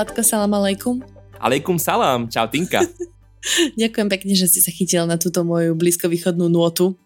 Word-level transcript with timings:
Vládko, 0.00 0.24
salam 0.24 0.56
aleikum. 0.56 1.04
Aleikum 1.36 1.76
salam, 1.76 2.24
čau 2.24 2.48
Tinka. 2.48 2.80
Ďakujem 3.84 4.08
pekne, 4.08 4.32
že 4.32 4.48
si 4.48 4.64
sa 4.64 4.72
chytil 4.72 5.04
na 5.04 5.20
túto 5.20 5.44
moju 5.44 5.76
blízkovýchodnú 5.76 6.48
nôtu. 6.48 6.96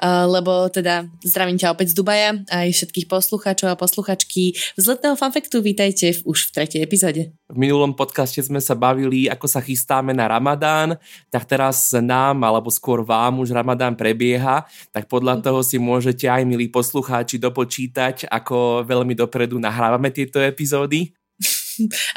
Lebo 0.00 0.64
teda 0.72 1.12
zdravím 1.20 1.60
ťa 1.60 1.76
opäť 1.76 1.92
z 1.92 2.00
Dubaja 2.00 2.40
aj 2.48 2.72
všetkých 2.72 3.04
poslucháčov 3.04 3.68
a 3.68 3.76
posluchačky 3.76 4.56
z 4.56 4.84
letného 4.88 5.12
fanfektu 5.12 5.60
vítajte 5.60 6.08
v, 6.08 6.32
už 6.32 6.48
v 6.48 6.50
tretej 6.56 6.80
epizóde. 6.80 7.36
V 7.52 7.56
minulom 7.60 7.92
podcaste 7.92 8.40
sme 8.40 8.64
sa 8.64 8.72
bavili, 8.72 9.28
ako 9.28 9.44
sa 9.44 9.60
chystáme 9.60 10.16
na 10.16 10.24
Ramadán, 10.24 10.96
tak 11.28 11.44
teraz 11.44 11.92
nám, 11.92 12.48
alebo 12.48 12.72
skôr 12.72 13.04
vám 13.04 13.44
už 13.44 13.52
Ramadán 13.52 13.92
prebieha, 13.92 14.64
tak 14.88 15.04
podľa 15.04 15.44
toho 15.44 15.60
si 15.60 15.76
môžete 15.76 16.32
aj, 16.32 16.48
milí 16.48 16.72
poslucháči, 16.72 17.36
dopočítať, 17.36 18.24
ako 18.32 18.88
veľmi 18.88 19.12
dopredu 19.12 19.60
nahrávame 19.60 20.08
tieto 20.08 20.40
epizódy. 20.40 21.12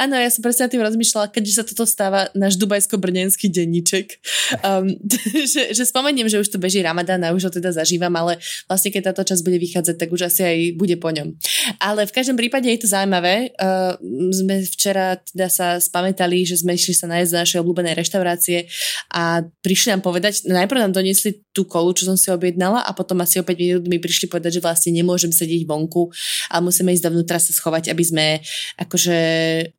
Áno, 0.02 0.18
ja 0.18 0.30
som 0.30 0.42
presne 0.42 0.68
tým 0.68 0.84
rozmýšľala, 0.84 1.32
keďže 1.32 1.54
sa 1.54 1.64
toto 1.64 1.86
stáva 1.88 2.28
náš 2.36 2.60
dubajsko-brnenský 2.60 3.50
denníček, 3.50 4.20
um, 4.62 4.90
že, 5.54 5.72
že 5.72 5.84
spomeniem, 5.86 6.28
že 6.28 6.42
už 6.42 6.52
tu 6.52 6.58
beží 6.58 6.84
Ramadán 6.84 7.24
a 7.24 7.34
už 7.34 7.50
ho 7.50 7.52
teda 7.54 7.72
zažívam, 7.72 8.14
ale 8.16 8.42
vlastne 8.70 8.92
keď 8.92 9.14
táto 9.14 9.34
časť 9.34 9.42
bude 9.46 9.58
vychádzať, 9.62 9.96
tak 9.96 10.10
už 10.12 10.28
asi 10.28 10.42
aj 10.44 10.58
bude 10.76 10.96
po 11.00 11.10
ňom. 11.14 11.38
Ale 11.82 12.06
v 12.06 12.16
každom 12.16 12.36
prípade 12.36 12.70
je 12.70 12.82
to 12.82 12.88
zaujímavé. 12.92 13.56
Uh, 13.58 13.98
sme 14.32 14.66
včera 14.66 15.18
teda 15.20 15.48
sa 15.48 15.68
spamätali, 15.78 16.44
že 16.44 16.62
sme 16.62 16.76
išli 16.76 16.94
sa 16.96 17.08
nájsť 17.08 17.30
z 17.30 17.38
našej 17.40 17.60
obľúbenej 17.62 17.94
reštaurácie 17.96 18.68
a 19.14 19.46
prišli 19.64 19.96
nám 19.96 20.02
povedať, 20.04 20.46
najprv 20.50 20.90
nám 20.90 20.94
doniesli 20.94 21.46
tú 21.56 21.64
kolu, 21.64 21.96
čo 21.96 22.04
som 22.04 22.20
si 22.20 22.28
objednala 22.28 22.84
a 22.84 22.92
potom 22.92 23.24
asi 23.24 23.40
o 23.40 23.48
5 23.48 23.56
minút 23.56 23.86
mi 23.88 23.98
prišli 23.98 24.28
povedať, 24.28 24.60
že 24.60 24.64
vlastne 24.64 24.92
nemôžem 24.92 25.32
sedieť 25.32 25.64
vonku 25.64 26.12
a 26.52 26.60
musíme 26.60 26.92
ísť 26.92 27.08
dovnútra 27.08 27.40
sa 27.40 27.56
schovať, 27.56 27.96
aby 27.96 28.04
sme 28.04 28.26
akože 28.76 29.18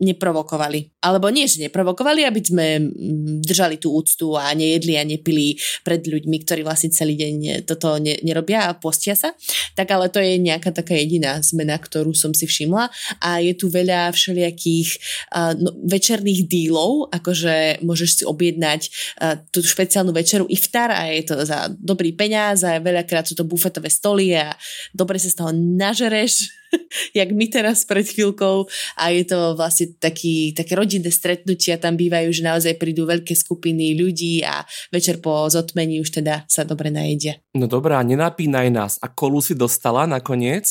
neprovokovali. 0.01 1.03
Alebo 1.03 1.31
nie, 1.31 1.47
že 1.47 1.63
neprovokovali, 1.67 2.27
aby 2.27 2.41
sme 2.43 2.67
mm, 2.83 3.45
držali 3.45 3.77
tú 3.79 3.95
úctu 3.95 4.35
a 4.35 4.51
nejedli 4.53 4.99
a 4.99 5.07
nepili 5.07 5.55
pred 5.87 6.03
ľuďmi, 6.03 6.37
ktorí 6.43 6.67
vlastne 6.67 6.91
celý 6.91 7.15
deň 7.15 7.67
toto 7.69 7.97
ne, 8.01 8.19
nerobia 8.23 8.67
a 8.69 8.77
postia 8.77 9.15
sa. 9.15 9.33
Tak 9.79 9.87
ale 9.93 10.11
to 10.11 10.19
je 10.19 10.41
nejaká 10.41 10.73
taká 10.73 10.97
jediná 10.97 11.39
zmena, 11.43 11.79
ktorú 11.79 12.17
som 12.17 12.33
si 12.33 12.49
všimla 12.49 12.89
a 13.23 13.39
je 13.43 13.53
tu 13.55 13.71
veľa 13.71 14.11
všelijakých 14.13 14.89
uh, 15.33 15.53
no, 15.55 15.73
večerných 15.87 16.49
dílov, 16.49 17.13
akože 17.13 17.85
môžeš 17.85 18.11
si 18.23 18.25
objednať 18.25 18.81
uh, 19.21 19.39
tú 19.51 19.61
špeciálnu 19.63 20.11
večeru 20.11 20.49
iftar 20.49 20.91
a 20.91 21.11
je 21.13 21.23
to 21.27 21.35
za 21.45 21.71
dobrý 21.77 22.17
peniaz 22.17 22.65
a 22.65 22.81
veľakrát 22.81 23.29
sú 23.29 23.35
to 23.37 23.47
bufetové 23.47 23.93
stoly 23.93 24.35
a 24.35 24.55
dobre 24.95 25.21
sa 25.21 25.29
z 25.29 25.37
toho 25.39 25.53
nažereš 25.55 26.56
jak 27.19 27.29
my 27.33 27.47
teraz 27.49 27.85
pred 27.85 28.07
chvíľkou 28.07 28.67
a 28.99 29.05
je 29.13 29.25
to 29.27 29.55
vlastne 29.59 29.95
taký, 29.97 30.53
také 30.53 30.77
rodinné 30.77 31.11
stretnutia, 31.11 31.81
tam 31.81 31.97
bývajú, 31.99 32.29
že 32.33 32.43
naozaj 32.47 32.79
prídu 32.81 33.09
veľké 33.09 33.33
skupiny 33.35 33.97
ľudí 33.97 34.43
a 34.47 34.63
večer 34.93 35.19
po 35.21 35.47
zotmení 35.51 36.01
už 36.01 36.23
teda 36.23 36.45
sa 36.47 36.63
dobre 36.63 36.93
najedia. 36.93 37.39
No 37.57 37.67
dobrá, 37.71 38.03
nenapínaj 38.05 38.69
nás. 38.73 38.93
A 39.01 39.09
kolu 39.11 39.41
si 39.41 39.57
dostala 39.57 40.05
nakoniec? 40.05 40.69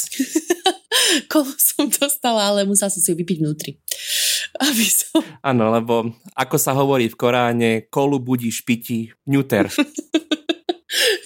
kolu 1.32 1.52
som 1.58 1.88
dostala, 1.90 2.52
ale 2.52 2.68
musela 2.68 2.92
som 2.92 3.02
si 3.02 3.12
ju 3.12 3.18
vypiť 3.18 3.38
vnútri. 3.42 3.78
Aby 4.66 4.86
som... 4.88 5.20
Áno, 5.44 5.72
lebo 5.74 6.16
ako 6.36 6.56
sa 6.56 6.72
hovorí 6.72 7.12
v 7.12 7.20
Koráne, 7.20 7.72
kolu 7.92 8.24
budí 8.24 8.48
špiti 8.52 9.12
ňuter. 9.28 9.68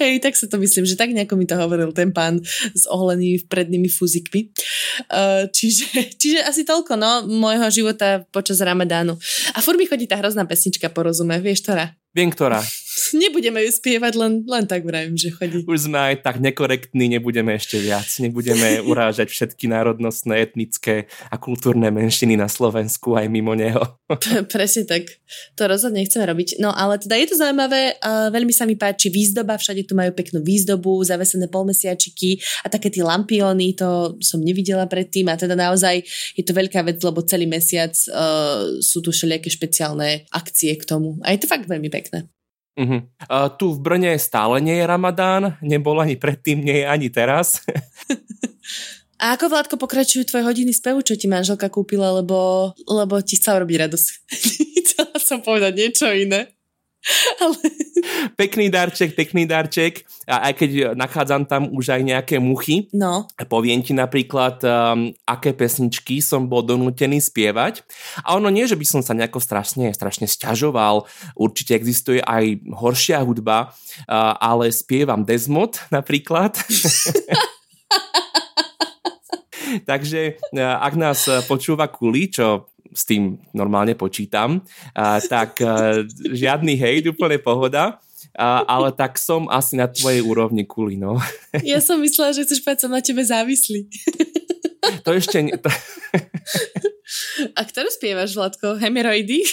Hej, 0.01 0.23
tak 0.23 0.33
sa 0.35 0.49
to 0.49 0.57
myslím, 0.57 0.85
že 0.85 0.97
tak 0.97 1.13
nejako 1.13 1.35
mi 1.35 1.45
to 1.45 1.55
hovoril 1.55 1.93
ten 1.93 2.09
pán 2.11 2.41
s 2.73 2.83
ohlenými 2.89 3.45
prednými 3.45 3.89
fuzikmi. 3.89 4.49
Uh, 5.09 5.45
čiže, 5.51 5.87
čiže 6.21 6.39
asi 6.45 6.65
toľko, 6.65 6.97
no, 6.97 7.25
môjho 7.29 7.69
života 7.69 8.25
počas 8.33 8.59
Ramadánu. 8.59 9.15
A 9.53 9.59
furt 9.61 9.77
mi 9.77 9.85
chodí 9.85 10.09
tá 10.09 10.17
hrozná 10.17 10.45
pesnička, 10.45 10.89
porozume, 10.89 11.37
vieš, 11.39 11.65
ktorá? 11.65 11.93
Viem, 12.09 12.33
ktorá. 12.33 12.65
Nebudeme 13.21 13.61
ju 13.65 13.71
spievať, 13.73 14.13
len, 14.17 14.41
len 14.49 14.65
tak 14.65 14.81
vravím, 14.81 15.13
že 15.13 15.29
chodí. 15.29 15.61
Už 15.65 15.89
sme 15.89 16.13
aj 16.13 16.25
tak 16.25 16.41
nekorektní, 16.41 17.05
nebudeme 17.05 17.53
ešte 17.53 17.77
viac. 17.77 18.09
Nebudeme 18.17 18.81
urážať 18.89 19.29
všetky 19.29 19.69
národnostné, 19.69 20.49
etnické 20.49 21.05
a 21.29 21.37
kultúrne 21.37 21.93
menšiny 21.93 22.33
na 22.33 22.49
Slovensku 22.49 23.13
aj 23.13 23.29
mimo 23.29 23.53
neho. 23.53 23.81
Presne 24.53 24.89
tak. 24.89 25.21
To 25.53 25.69
rozhodne 25.69 26.01
nechceme 26.01 26.25
robiť. 26.25 26.57
No 26.57 26.73
ale 26.73 26.97
teda 26.97 27.13
je 27.13 27.27
to 27.29 27.35
zaujímavé, 27.37 28.01
uh, 28.01 28.33
veľmi 28.33 28.53
sa 28.57 28.65
mi 28.65 28.73
páči 28.73 29.13
výzdoba, 29.13 29.61
všade 29.61 29.85
tu 29.85 29.93
majú 29.93 30.09
peknú 30.17 30.41
výzdobu, 30.41 31.05
zavesené 31.05 31.45
polmesiačiky 31.45 32.41
a 32.65 32.73
také 32.73 32.89
tie 32.89 33.05
lampiony, 33.05 33.77
to 33.77 34.17
som 34.17 34.41
nevidela 34.41 34.89
predtým 34.89 35.29
a 35.29 35.37
teda 35.37 35.53
naozaj 35.53 36.01
je 36.33 36.41
to 36.41 36.57
veľká 36.57 36.81
vec, 36.81 36.97
lebo 37.05 37.21
celý 37.21 37.45
mesiac 37.45 37.93
uh, 38.09 38.81
sú 38.81 39.05
tu 39.05 39.13
všelijaké 39.13 39.53
špeciálne 39.53 40.25
akcie 40.33 40.73
k 40.73 40.83
tomu. 40.89 41.21
A 41.21 41.37
je 41.37 41.45
to 41.45 41.51
fakt 41.51 41.69
veľmi 41.69 41.91
pekné. 41.91 41.98
Uh-huh. 42.79 43.03
Uh, 43.27 43.51
tu 43.59 43.75
v 43.75 43.79
Brne 43.83 44.15
stále 44.15 44.63
nie 44.63 44.79
je 44.79 44.87
Ramadán, 44.87 45.59
nebol 45.59 45.99
ani 45.99 46.15
predtým, 46.15 46.63
nie 46.63 46.83
je 46.83 46.85
ani 46.87 47.11
teraz. 47.11 47.59
A 49.19 49.35
ako 49.35 49.51
Vládko 49.51 49.75
pokračujú 49.75 50.31
tvoje 50.31 50.47
hodiny 50.47 50.71
spevu, 50.71 51.03
čo 51.03 51.19
ti 51.19 51.27
manželka 51.27 51.67
kúpila, 51.67 52.23
lebo, 52.23 52.71
lebo 52.87 53.19
ti 53.19 53.35
chcela 53.35 53.67
robiť 53.67 53.77
radosť. 53.83 54.07
Chcela 54.79 55.15
som 55.19 55.43
povedať 55.43 55.75
niečo 55.75 56.07
iné. 56.07 56.55
Ale... 57.41 57.55
Pekný 58.35 58.71
darček, 58.71 59.15
pekný 59.15 59.47
darček. 59.47 60.03
A 60.29 60.51
aj 60.51 60.53
keď 60.61 60.71
nachádzam 60.93 61.47
tam 61.49 61.71
už 61.71 61.95
aj 61.95 62.01
nejaké 62.05 62.35
muchy, 62.37 62.91
no. 62.93 63.25
poviem 63.49 63.81
ti 63.81 63.95
napríklad, 63.95 64.61
um, 64.61 65.09
aké 65.25 65.55
pesničky 65.55 66.21
som 66.21 66.45
bol 66.45 66.61
donútený 66.61 67.23
spievať. 67.23 67.81
A 68.23 68.37
ono 68.37 68.53
nie, 68.53 68.69
že 68.69 68.77
by 68.77 68.85
som 68.85 69.01
sa 69.01 69.17
nejako 69.17 69.41
strašne, 69.41 69.89
strašne 69.95 70.29
stiažoval. 70.29 71.09
Určite 71.33 71.75
existuje 71.75 72.21
aj 72.21 72.61
horšia 72.71 73.25
hudba, 73.25 73.71
uh, 73.71 74.37
ale 74.37 74.69
spievam 74.69 75.25
Desmod 75.25 75.81
napríklad. 75.89 76.55
Takže 79.89 80.37
uh, 80.55 80.77
ak 80.81 80.93
nás 80.93 81.25
počúva 81.49 81.89
Kuli, 81.89 82.29
čo 82.29 82.68
s 82.93 83.03
tým 83.05 83.37
normálne 83.53 83.93
počítam, 83.93 84.61
a, 84.93 85.21
tak 85.23 85.61
a, 85.61 86.03
žiadny 86.29 86.77
hejt, 86.77 87.09
úplne 87.09 87.37
pohoda. 87.41 87.97
A, 88.35 88.63
ale 88.67 88.91
tak 88.91 89.15
som 89.15 89.47
asi 89.47 89.79
na 89.79 89.87
tvojej 89.87 90.23
úrovni 90.23 90.67
kuli, 90.67 90.99
no. 90.99 91.19
Ja 91.63 91.79
som 91.79 91.99
myslela, 92.03 92.35
že 92.35 92.43
chceš 92.47 92.63
povedať, 92.63 92.79
som 92.87 92.91
na 92.91 93.03
tebe 93.03 93.23
závislý. 93.23 93.87
To 95.03 95.11
ešte... 95.15 95.43
Nie, 95.43 95.59
to... 95.59 95.67
A 97.57 97.65
ktorú 97.65 97.89
spievaš, 97.89 98.37
Vladko? 98.37 98.77
Hemeroidy? 98.77 99.43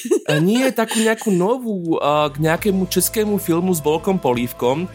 Nie, 0.45 0.71
takú 0.77 1.01
nejakú 1.01 1.33
novú, 1.33 1.97
k 2.31 2.37
nejakému 2.37 2.87
českému 2.91 3.41
filmu 3.41 3.73
s 3.73 3.81
Volkom 3.81 4.21
Polívkom. 4.21 4.87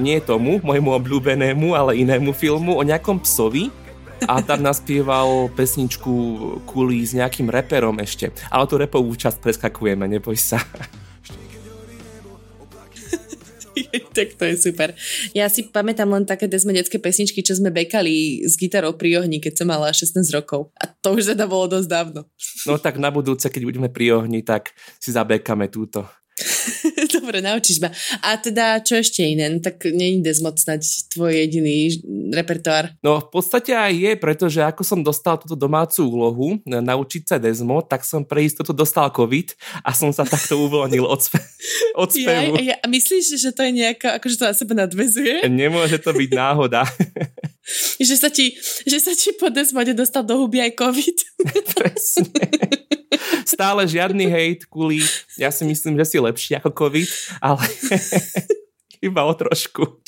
Nie 0.00 0.24
tomu, 0.24 0.58
môjmu 0.64 0.96
obľúbenému, 0.96 1.76
ale 1.76 1.98
inému 2.02 2.32
filmu 2.32 2.78
o 2.78 2.82
nejakom 2.82 3.20
psovi, 3.20 3.68
a 4.24 4.40
tam 4.40 4.64
naspieval 4.64 5.52
pesničku 5.52 6.12
Kuli 6.64 7.04
s 7.04 7.12
nejakým 7.12 7.52
reperom 7.52 8.00
ešte. 8.00 8.32
Ale 8.48 8.64
tú 8.64 8.80
repovú 8.80 9.12
časť 9.12 9.36
preskakujeme, 9.44 10.08
neboj 10.08 10.40
sa. 10.40 10.64
tak 14.16 14.34
to 14.40 14.44
je 14.48 14.56
super. 14.56 14.96
Ja 15.36 15.52
si 15.52 15.68
pamätám 15.68 16.08
len 16.08 16.24
také 16.24 16.48
desmedecké 16.48 16.96
pesničky, 16.96 17.44
čo 17.44 17.52
sme 17.52 17.68
bekali 17.68 18.40
s 18.44 18.56
gitarou 18.56 18.96
pri 18.96 19.20
ohni, 19.20 19.38
keď 19.38 19.62
som 19.62 19.68
mala 19.68 19.92
16 19.92 20.24
rokov. 20.32 20.72
A 20.80 20.88
to 20.88 21.20
už 21.20 21.36
teda 21.36 21.44
bolo 21.44 21.68
dosť 21.68 21.88
dávno. 21.88 22.20
No 22.64 22.80
tak 22.80 22.96
na 22.96 23.12
budúce, 23.12 23.52
keď 23.52 23.62
budeme 23.68 23.88
pri 23.92 24.16
ohni, 24.16 24.40
tak 24.40 24.72
si 24.96 25.12
zabekame 25.12 25.68
túto. 25.68 26.08
Dobre, 27.26 27.42
naučíš 27.42 27.82
ma. 27.82 27.90
A 28.22 28.38
teda, 28.38 28.78
čo 28.86 29.02
ešte 29.02 29.26
iné? 29.26 29.50
No, 29.50 29.58
tak 29.58 29.82
není 29.90 30.22
Desmod 30.22 30.62
snať 30.62 31.10
tvoj 31.10 31.34
jediný 31.34 31.98
repertoár. 32.30 32.94
No 33.02 33.18
v 33.18 33.34
podstate 33.34 33.74
aj 33.74 33.90
je, 33.98 34.12
pretože 34.14 34.62
ako 34.62 34.86
som 34.86 35.02
dostal 35.02 35.34
túto 35.34 35.58
domácu 35.58 36.06
úlohu 36.06 36.62
naučiť 36.62 37.26
sa 37.26 37.42
Desmod, 37.42 37.90
tak 37.90 38.06
som 38.06 38.22
pre 38.22 38.46
istotu 38.46 38.70
dostal 38.70 39.10
COVID 39.10 39.58
a 39.82 39.90
som 39.90 40.14
sa 40.14 40.22
takto 40.22 40.54
uvoľnil 40.70 41.02
od, 41.02 41.18
spe- 41.18 41.50
od 41.98 42.14
spevu. 42.14 42.62
Ja, 42.62 42.78
ja, 42.78 42.86
myslíš, 42.86 43.42
že 43.42 43.50
to 43.50 43.66
je 43.66 43.74
nejaká, 43.74 44.22
akože 44.22 44.38
to 44.38 44.46
na 44.46 44.54
sebe 44.54 44.78
nadvezuje? 44.78 45.50
Nemôže 45.50 45.98
to 45.98 46.14
byť 46.14 46.30
náhoda. 46.30 46.86
že, 48.06 48.14
sa 48.14 48.30
ti, 48.30 48.54
že 48.86 49.02
sa 49.02 49.18
ti 49.18 49.34
po 49.34 49.50
Desmode 49.50 49.98
dostal 49.98 50.22
do 50.22 50.38
huby 50.38 50.62
aj 50.62 50.78
COVID. 50.78 51.18
Presne. 51.74 52.75
Stále 53.46 53.86
žiadny 53.88 54.26
hejt 54.26 54.66
kvôli, 54.66 55.02
ja 55.38 55.50
si 55.54 55.66
myslím, 55.66 55.98
že 56.02 56.04
si 56.04 56.16
lepší 56.18 56.58
ako 56.58 56.70
COVID, 56.74 57.08
ale 57.40 57.64
iba 59.06 59.22
o 59.22 59.32
trošku. 59.34 60.02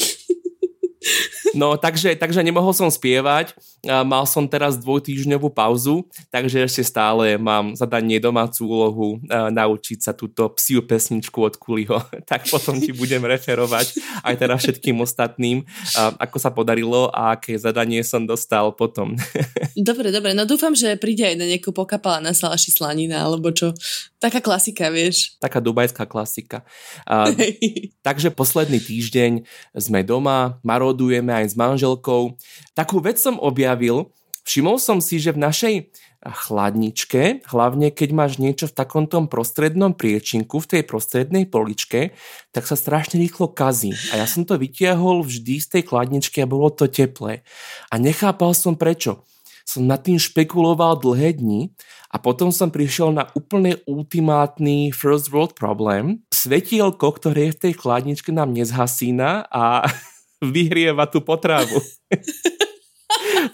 No, 1.58 1.74
takže, 1.74 2.14
takže 2.14 2.46
nemohol 2.46 2.70
som 2.70 2.86
spievať. 2.86 3.58
Mal 3.82 4.24
som 4.30 4.46
teraz 4.46 4.78
dvojtýždňovú 4.78 5.50
pauzu, 5.50 6.06
takže 6.30 6.62
ešte 6.70 6.86
stále 6.86 7.34
mám 7.34 7.74
zadanie 7.74 8.22
domácu 8.22 8.62
úlohu 8.62 9.08
naučiť 9.26 9.98
sa 9.98 10.14
túto 10.14 10.46
psiu 10.54 10.86
pesničku 10.86 11.42
od 11.42 11.58
Kuliho. 11.58 11.98
tak 12.30 12.46
potom 12.46 12.78
ti 12.78 12.94
budem 12.94 13.26
referovať 13.26 13.98
aj 14.22 14.34
teda 14.38 14.54
všetkým 14.54 15.02
ostatným, 15.02 15.66
ako 15.98 16.36
sa 16.38 16.54
podarilo 16.54 17.10
a 17.10 17.34
aké 17.34 17.58
zadanie 17.58 18.06
som 18.06 18.22
dostal 18.22 18.70
potom. 18.70 19.18
dobre, 19.88 20.14
dobre. 20.14 20.38
No 20.38 20.46
dúfam, 20.46 20.78
že 20.78 20.94
príde 20.94 21.26
aj 21.26 21.36
na 21.42 21.50
nejakú 21.50 21.74
pokapala 21.74 22.22
na 22.22 22.30
salaši 22.30 22.70
slanina, 22.70 23.26
alebo 23.26 23.50
čo. 23.50 23.74
Taká 24.18 24.42
klasika, 24.42 24.90
vieš. 24.90 25.38
Taká 25.42 25.62
dubajská 25.62 26.06
klasika. 26.06 26.66
takže 28.06 28.34
posledný 28.34 28.78
týždeň 28.82 29.46
sme 29.78 30.02
doma, 30.02 30.58
marodujeme 30.62 31.30
aj 31.30 31.47
s 31.48 31.56
manželkou. 31.56 32.36
Takú 32.76 33.00
vec 33.00 33.16
som 33.16 33.40
objavil, 33.40 34.12
všimol 34.44 34.76
som 34.76 35.00
si, 35.00 35.16
že 35.16 35.32
v 35.32 35.42
našej 35.42 35.74
chladničke, 36.18 37.46
hlavne 37.46 37.94
keď 37.94 38.08
máš 38.10 38.32
niečo 38.42 38.66
v 38.66 38.74
takomto 38.74 39.22
prostrednom 39.30 39.94
priečinku, 39.94 40.58
v 40.58 40.70
tej 40.78 40.82
prostrednej 40.82 41.46
poličke, 41.46 42.12
tak 42.50 42.66
sa 42.66 42.74
strašne 42.74 43.22
rýchlo 43.22 43.54
kazí. 43.54 43.94
A 44.10 44.18
ja 44.18 44.26
som 44.26 44.42
to 44.42 44.58
vytiahol 44.58 45.22
vždy 45.22 45.62
z 45.62 45.78
tej 45.78 45.82
chladničky 45.86 46.42
a 46.42 46.50
bolo 46.50 46.74
to 46.74 46.90
teplé. 46.90 47.46
A 47.88 48.02
nechápal 48.02 48.50
som 48.50 48.74
prečo. 48.74 49.22
Som 49.68 49.84
nad 49.84 50.00
tým 50.00 50.16
špekuloval 50.16 50.96
dlhé 50.96 51.38
dni 51.38 51.76
a 52.08 52.16
potom 52.16 52.48
som 52.48 52.72
prišiel 52.72 53.12
na 53.12 53.28
úplne 53.36 53.76
ultimátny 53.84 54.96
first 54.96 55.28
world 55.28 55.52
problém. 55.52 56.24
Svetielko, 56.32 57.12
ktoré 57.20 57.52
je 57.52 57.54
v 57.54 57.62
tej 57.68 57.74
chladničke 57.76 58.32
nám 58.32 58.56
nezhasína 58.56 59.44
a 59.52 59.84
vyhrieva 60.42 61.06
tú 61.10 61.22
potravu. 61.22 61.78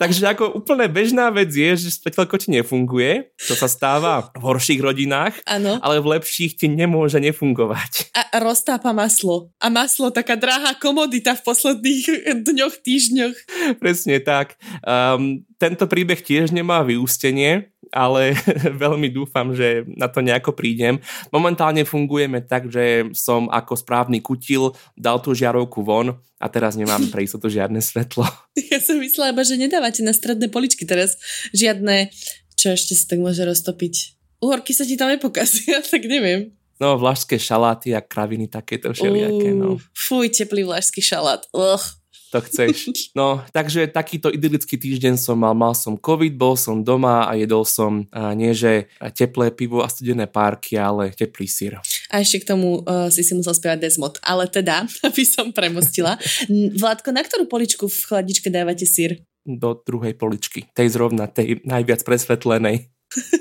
Takže 0.01 0.35
ako 0.35 0.59
úplne 0.59 0.91
bežná 0.91 1.31
vec 1.31 1.55
je, 1.55 1.87
že 1.87 1.95
svetelko 1.95 2.35
ti 2.41 2.51
nefunguje, 2.51 3.31
to 3.39 3.55
sa 3.55 3.71
stáva 3.71 4.35
v 4.35 4.43
horších 4.43 4.81
rodinách, 4.83 5.39
ano. 5.47 5.79
ale 5.79 6.03
v 6.03 6.19
lepších 6.19 6.59
ti 6.59 6.67
nemôže 6.67 7.23
nefungovať. 7.23 8.11
A 8.15 8.43
roztápa 8.43 8.91
maslo. 8.91 9.55
A 9.63 9.71
maslo, 9.71 10.11
taká 10.11 10.35
drahá 10.35 10.75
komodita 10.75 11.39
v 11.39 11.45
posledných 11.47 12.05
dňoch, 12.43 12.75
týždňoch. 12.83 13.37
Presne 13.79 14.19
tak. 14.19 14.59
Um, 14.83 15.47
tento 15.61 15.87
príbeh 15.87 16.19
tiež 16.19 16.51
nemá 16.51 16.83
vyústenie, 16.83 17.74
ale 17.95 18.35
veľmi 18.85 19.15
dúfam, 19.15 19.55
že 19.55 19.87
na 19.95 20.11
to 20.11 20.19
nejako 20.19 20.53
prídem. 20.53 20.99
Momentálne 21.31 21.87
fungujeme 21.87 22.43
tak, 22.43 22.67
že 22.69 23.15
som 23.15 23.47
ako 23.47 23.79
správny 23.79 24.19
kutil 24.19 24.75
dal 24.99 25.23
tú 25.23 25.31
žiarovku 25.33 25.87
von 25.87 26.19
a 26.43 26.47
teraz 26.51 26.75
nemám 26.75 27.07
pre 27.15 27.23
istotu 27.23 27.47
žiadne 27.47 27.79
svetlo. 27.79 28.27
Ja 28.59 28.83
som 28.83 28.99
myslela, 28.99 29.33
že 29.47 29.55
nedávate 29.55 30.03
na 30.03 30.11
stredné 30.11 30.51
poličky 30.51 30.83
teraz 30.83 31.15
žiadne, 31.55 32.11
čo 32.59 32.75
ešte 32.75 32.99
sa 32.99 33.15
tak 33.15 33.23
môže 33.23 33.47
roztopiť. 33.47 34.19
Uhorky 34.43 34.75
sa 34.75 34.83
ti 34.83 34.99
tam 34.99 35.15
nepokazia, 35.15 35.79
tak 35.95 36.05
neviem. 36.11 36.53
No, 36.83 36.99
vlašské 36.99 37.39
šaláty 37.39 37.95
a 37.95 38.03
kraviny 38.03 38.51
takéto 38.51 38.91
všelijaké, 38.91 39.55
no. 39.55 39.79
Fuj, 39.95 40.35
teplý 40.35 40.67
vlašský 40.67 40.99
šalát. 40.99 41.47
Ugh 41.55 42.04
to 42.35 42.43
chceš. 42.43 42.77
No, 43.15 43.47
takže 43.55 43.87
takýto 43.87 44.27
idylický 44.27 44.75
týždeň 44.75 45.15
som 45.15 45.39
mal. 45.39 45.55
Mal 45.55 45.71
som 45.79 45.95
COVID, 45.95 46.35
bol 46.35 46.59
som 46.59 46.83
doma 46.83 47.31
a 47.31 47.39
jedol 47.39 47.63
som 47.63 48.11
a 48.11 48.35
nie 48.35 48.51
že 48.51 48.91
teplé 49.15 49.55
pivo 49.55 49.87
a 49.87 49.89
studené 49.89 50.27
párky, 50.27 50.75
ale 50.75 51.15
teplý 51.15 51.47
sír. 51.47 51.79
A 52.11 52.19
ešte 52.19 52.43
k 52.43 52.51
tomu 52.51 52.83
uh, 52.83 53.07
si 53.07 53.23
si 53.23 53.39
musel 53.39 53.55
spievať 53.55 53.79
Desmod. 53.87 54.19
Ale 54.27 54.51
teda, 54.51 54.83
aby 55.07 55.23
som 55.23 55.55
premostila. 55.55 56.19
Vládko, 56.51 57.15
na 57.15 57.23
ktorú 57.23 57.47
poličku 57.47 57.87
v 57.87 57.99
chladničke 58.03 58.51
dávate 58.51 58.83
sír? 58.83 59.23
Do 59.47 59.79
druhej 59.79 60.19
poličky. 60.19 60.67
Tej 60.75 60.99
zrovna, 60.99 61.31
tej 61.31 61.63
najviac 61.63 62.03
presvetlenej. 62.03 62.91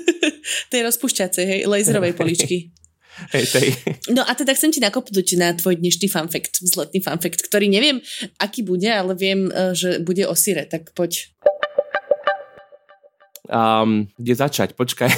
tej 0.72 0.80
rozpušťacej, 0.86 1.44
hej, 1.50 1.60
laserovej 1.66 2.14
poličky. 2.14 2.70
Hej, 3.30 3.46
tej. 3.54 3.66
No 4.10 4.26
a 4.26 4.34
teda 4.34 4.54
chcem 4.54 4.74
ti 4.74 4.82
nakopnúť 4.82 5.38
na 5.38 5.54
tvoj 5.54 5.78
dnešný 5.78 6.10
fanfakt, 6.10 6.58
vzletný 6.62 6.98
fanfakt, 6.98 7.46
ktorý 7.46 7.70
neviem, 7.70 8.02
aký 8.42 8.66
bude, 8.66 8.90
ale 8.90 9.14
viem, 9.14 9.50
e, 9.50 9.74
že 9.74 10.02
bude 10.02 10.26
o 10.26 10.34
syre, 10.34 10.66
tak 10.66 10.90
poď. 10.94 11.30
Um, 13.44 14.08
kde 14.16 14.34
začať? 14.34 14.72
Počkaj. 14.74 15.10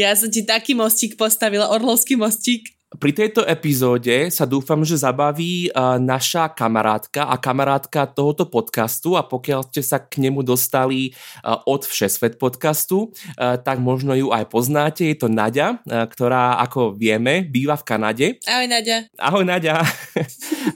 ja 0.00 0.14
som 0.14 0.30
ti 0.30 0.46
taký 0.46 0.78
mostík 0.78 1.18
postavila, 1.18 1.72
orlovský 1.72 2.16
mostík. 2.16 2.75
Pri 2.96 3.12
tejto 3.12 3.44
epizóde 3.44 4.32
sa 4.32 4.48
dúfam, 4.48 4.80
že 4.80 4.96
zabaví 4.96 5.68
naša 6.00 6.48
kamarátka 6.48 7.28
a 7.28 7.36
kamarátka 7.36 8.08
tohoto 8.08 8.48
podcastu 8.48 9.14
a 9.14 9.22
pokiaľ 9.24 9.68
ste 9.68 9.82
sa 9.84 10.00
k 10.00 10.24
nemu 10.24 10.40
dostali 10.40 11.12
od 11.44 11.84
Všesvet 11.84 12.40
podcastu, 12.40 13.12
tak 13.36 13.78
možno 13.78 14.16
ju 14.16 14.32
aj 14.32 14.48
poznáte. 14.48 15.04
Je 15.04 15.16
to 15.16 15.28
Nadia, 15.28 15.76
uh, 15.76 16.08
ktorá, 16.08 16.58
ako 16.64 16.96
vieme, 16.96 17.44
býva 17.44 17.76
v 17.76 17.84
Kanade. 17.84 18.26
Ahoj 18.48 18.66
Nadia. 18.66 18.98
Ahoj 19.20 19.44
Nadia. 19.44 19.76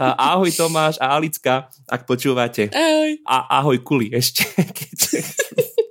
ahoj 0.00 0.50
Tomáš 0.52 1.00
a 1.00 1.16
Alicka, 1.16 1.72
ak 1.88 2.04
počúvate. 2.04 2.68
Ahoj. 2.70 3.16
A 3.24 3.60
ahoj 3.60 3.80
Kuli 3.80 4.12
ešte. 4.12 4.44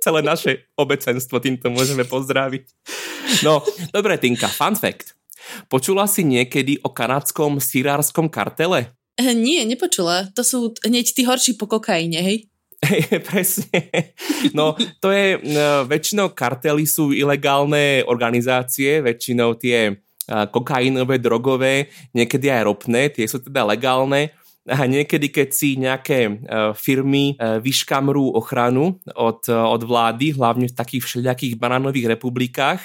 celé 0.00 0.24
naše 0.24 0.64
obecenstvo 0.74 1.38
týmto 1.44 1.68
môžeme 1.68 2.08
pozdraviť. 2.08 2.64
No, 3.44 3.60
dobre, 3.92 4.16
Tinka, 4.16 4.48
fun 4.48 4.74
fact. 4.74 5.19
Počula 5.68 6.04
si 6.10 6.26
niekedy 6.26 6.82
o 6.82 6.90
kanadskom 6.90 7.62
sirárskom 7.62 8.28
kartele? 8.28 8.94
Eh, 9.20 9.36
nie, 9.36 9.60
nepočula. 9.68 10.32
To 10.32 10.40
sú 10.40 10.58
hneď 10.80 11.12
tí 11.12 11.22
horší 11.28 11.60
po 11.60 11.68
kokaine, 11.68 12.24
hej? 12.24 12.48
Presne. 13.28 14.08
No, 14.56 14.72
to 15.04 15.12
je, 15.12 15.36
no, 15.44 15.84
väčšinou 15.84 16.32
kartely 16.32 16.88
sú 16.88 17.12
ilegálne 17.12 18.00
organizácie, 18.08 19.04
väčšinou 19.04 19.60
tie 19.60 19.92
uh, 19.92 20.48
kokainové, 20.48 21.20
drogové, 21.20 21.92
niekedy 22.16 22.48
aj 22.48 22.64
ropné, 22.64 23.12
tie 23.12 23.28
sú 23.28 23.44
teda 23.44 23.68
legálne. 23.68 24.32
A 24.64 24.84
niekedy, 24.84 25.32
keď 25.32 25.48
si 25.56 25.80
nejaké 25.80 26.46
firmy 26.76 27.32
vyškamrú 27.64 28.36
ochranu 28.36 29.00
od, 29.16 29.48
od 29.48 29.82
vlády, 29.82 30.36
hlavne 30.36 30.68
v 30.68 30.76
takých 30.76 31.02
všelijakých 31.08 31.56
banánových 31.56 32.14
republikách, 32.14 32.78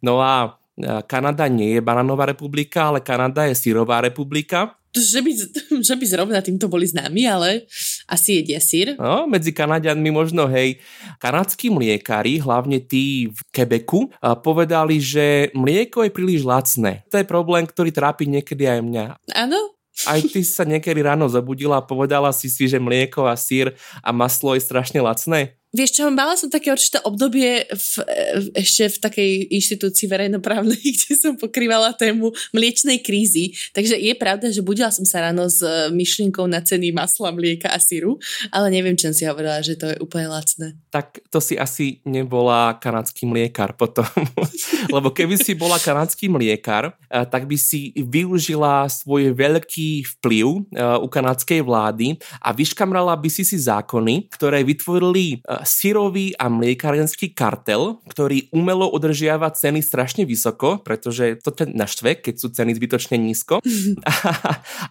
no 0.00 0.24
a 0.24 0.59
Kanada 1.06 1.46
nie 1.46 1.78
je 1.78 1.80
bananová 1.84 2.28
republika, 2.28 2.90
ale 2.90 3.04
Kanada 3.04 3.46
je 3.46 3.54
sírová 3.54 4.00
republika. 4.00 4.76
Že 4.90 5.22
by, 5.22 5.30
že 5.86 5.94
by 5.94 6.04
zrovna 6.06 6.40
týmto 6.42 6.66
boli 6.66 6.90
známi, 6.90 7.22
ale 7.30 7.70
asi 8.10 8.42
jedia 8.42 8.58
sír. 8.58 8.98
No, 8.98 9.30
medzi 9.30 9.54
Kanadianmi 9.54 10.10
možno, 10.10 10.50
hej. 10.50 10.82
Kanadskí 11.22 11.70
mliekári, 11.70 12.42
hlavne 12.42 12.82
tí 12.82 13.30
v 13.30 13.40
Quebecu, 13.54 14.10
povedali, 14.42 14.98
že 14.98 15.54
mlieko 15.54 16.02
je 16.02 16.10
príliš 16.10 16.42
lacné. 16.42 17.06
To 17.14 17.22
je 17.22 17.26
problém, 17.28 17.62
ktorý 17.70 17.94
trápi 17.94 18.26
niekedy 18.26 18.66
aj 18.66 18.80
mňa. 18.82 19.04
Áno, 19.38 19.78
aj 20.08 20.32
ty 20.32 20.40
sa 20.42 20.64
niekedy 20.64 21.04
ráno 21.04 21.28
zabudila 21.28 21.78
a 21.78 21.86
povedala 21.86 22.32
si 22.32 22.48
si, 22.48 22.64
že 22.66 22.80
mlieko 22.80 23.28
a 23.28 23.36
sír 23.36 23.76
a 24.00 24.10
maslo 24.10 24.56
je 24.56 24.64
strašne 24.64 24.98
lacné? 24.98 25.59
Vieš 25.70 26.02
čo, 26.02 26.10
mala 26.10 26.34
som 26.34 26.50
také 26.50 26.74
určité 26.74 26.98
obdobie 27.06 27.62
v, 27.70 27.90
v, 28.02 28.46
ešte 28.58 28.90
v 28.90 28.96
takej 29.06 29.30
inštitúcii 29.54 30.10
verejnoprávnej, 30.10 30.82
kde 30.98 31.14
som 31.14 31.38
pokrývala 31.38 31.94
tému 31.94 32.34
mliečnej 32.50 32.98
krízy. 32.98 33.54
Takže 33.70 33.94
je 33.94 34.10
pravda, 34.18 34.50
že 34.50 34.66
budila 34.66 34.90
som 34.90 35.06
sa 35.06 35.22
ráno 35.30 35.46
s 35.46 35.62
e, 35.62 35.94
myšlienkou 35.94 36.42
na 36.50 36.58
ceny 36.58 36.90
masla, 36.90 37.30
mlieka 37.30 37.70
a 37.70 37.78
síru, 37.78 38.18
ale 38.50 38.74
neviem, 38.74 38.98
čo 38.98 39.14
si 39.14 39.22
hovorila, 39.22 39.62
že 39.62 39.78
to 39.78 39.94
je 39.94 39.96
úplne 40.02 40.26
lacné. 40.26 40.74
Tak 40.90 41.22
to 41.30 41.38
si 41.38 41.54
asi 41.54 42.02
nebola 42.02 42.74
kanadský 42.82 43.30
mliekar 43.30 43.78
potom. 43.78 44.10
Lebo 44.94 45.14
keby 45.14 45.38
si 45.38 45.54
bola 45.54 45.78
kanadský 45.78 46.26
mliekar, 46.26 46.98
e, 47.06 47.22
tak 47.30 47.46
by 47.46 47.54
si 47.54 47.94
využila 47.94 48.90
svoj 48.90 49.30
veľký 49.38 50.18
vplyv 50.18 50.46
e, 50.50 50.60
u 50.98 51.06
kanadskej 51.06 51.62
vlády 51.62 52.18
a 52.42 52.50
vyškamrala 52.50 53.14
by 53.14 53.30
si 53.30 53.46
si 53.46 53.54
zákony, 53.54 54.26
ktoré 54.34 54.66
vytvorili 54.66 55.38
syrový 55.64 56.34
a 56.36 56.50
mliekárenský 56.50 57.32
kartel, 57.32 58.02
ktorý 58.08 58.48
umelo 58.52 58.90
udržiava 58.90 59.50
ceny 59.52 59.80
strašne 59.80 60.26
vysoko, 60.26 60.78
pretože 60.82 61.36
to 61.40 61.50
ten 61.54 61.72
naštve, 61.76 62.14
keď 62.20 62.38
sú 62.40 62.48
ceny 62.50 62.74
zbytočne 62.76 63.18
nízko 63.20 63.60
a, 64.08 64.10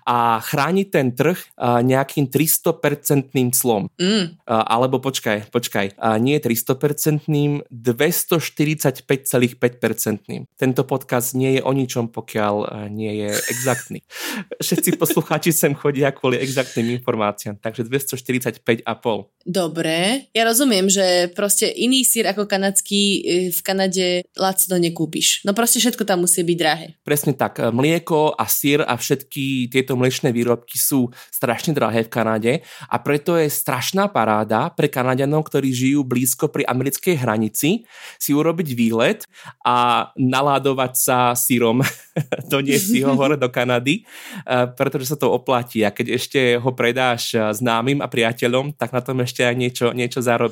a 0.05 0.39
chráni 0.39 0.85
ten 0.87 1.11
trh 1.11 1.37
nejakým 1.59 2.31
300% 2.31 3.35
clom. 3.59 3.91
Mm. 3.99 4.39
Alebo 4.45 4.99
počkaj, 5.03 5.51
počkaj, 5.51 5.99
nie 6.23 6.39
300%, 6.39 7.67
245,5%. 7.69 10.47
Tento 10.55 10.83
podcast 10.83 11.35
nie 11.35 11.53
je 11.59 11.63
o 11.63 11.73
ničom, 11.73 12.07
pokiaľ 12.13 12.87
nie 12.93 13.15
je 13.25 13.31
exaktný. 13.51 14.03
Všetci 14.65 14.97
poslucháči 14.99 15.51
sem 15.51 15.75
chodia 15.75 16.11
kvôli 16.11 16.37
exaktným 16.39 16.89
informáciám, 16.99 17.57
takže 17.59 17.83
245,5. 17.87 19.25
Dobre, 19.49 20.29
ja 20.35 20.43
rozumiem 20.45 20.58
rozumiem, 20.59 20.91
že 20.91 21.31
proste 21.31 21.71
iný 21.71 22.03
sír 22.03 22.27
ako 22.27 22.43
kanadský 22.43 22.99
e, 22.99 23.19
v 23.47 23.59
Kanade 23.63 24.27
lacno 24.35 24.75
nekúpiš. 24.75 25.47
No 25.47 25.55
proste 25.55 25.79
všetko 25.79 26.03
tam 26.03 26.27
musí 26.27 26.43
byť 26.43 26.57
drahé. 26.59 26.99
Presne 27.07 27.31
tak. 27.31 27.63
Mlieko 27.71 28.35
a 28.35 28.43
sír 28.43 28.83
a 28.83 28.99
všetky 28.99 29.71
tieto 29.71 29.95
mliečne 29.95 30.35
výrobky 30.35 30.75
sú 30.75 31.15
strašne 31.31 31.71
drahé 31.71 32.03
v 32.03 32.11
Kanade 32.11 32.53
a 32.91 32.99
preto 32.99 33.39
je 33.39 33.47
strašná 33.47 34.11
paráda 34.11 34.67
pre 34.75 34.91
Kanadianov, 34.91 35.47
ktorí 35.47 35.71
žijú 35.71 36.03
blízko 36.03 36.51
pri 36.51 36.67
americkej 36.67 37.15
hranici, 37.15 37.87
si 38.19 38.35
urobiť 38.35 38.75
výlet 38.75 39.23
a 39.63 40.11
naládovať 40.19 40.93
sa 40.99 41.17
sírom. 41.39 41.79
Doniesť 42.51 42.83
si 42.83 42.99
ho 42.99 43.15
hore 43.15 43.39
do 43.39 43.47
Kanady, 43.47 44.03
e, 44.43 44.67
pretože 44.75 45.07
sa 45.07 45.15
to 45.15 45.31
oplatí 45.31 45.87
a 45.87 45.95
keď 45.95 46.19
ešte 46.19 46.39
ho 46.59 46.75
predáš 46.75 47.31
známym 47.55 48.03
a 48.03 48.11
priateľom, 48.11 48.75
tak 48.75 48.91
na 48.91 48.99
tom 48.99 49.23
ešte 49.23 49.47
aj 49.47 49.55
niečo, 49.55 49.87
niečo 49.95 50.19
zarobíš. 50.19 50.48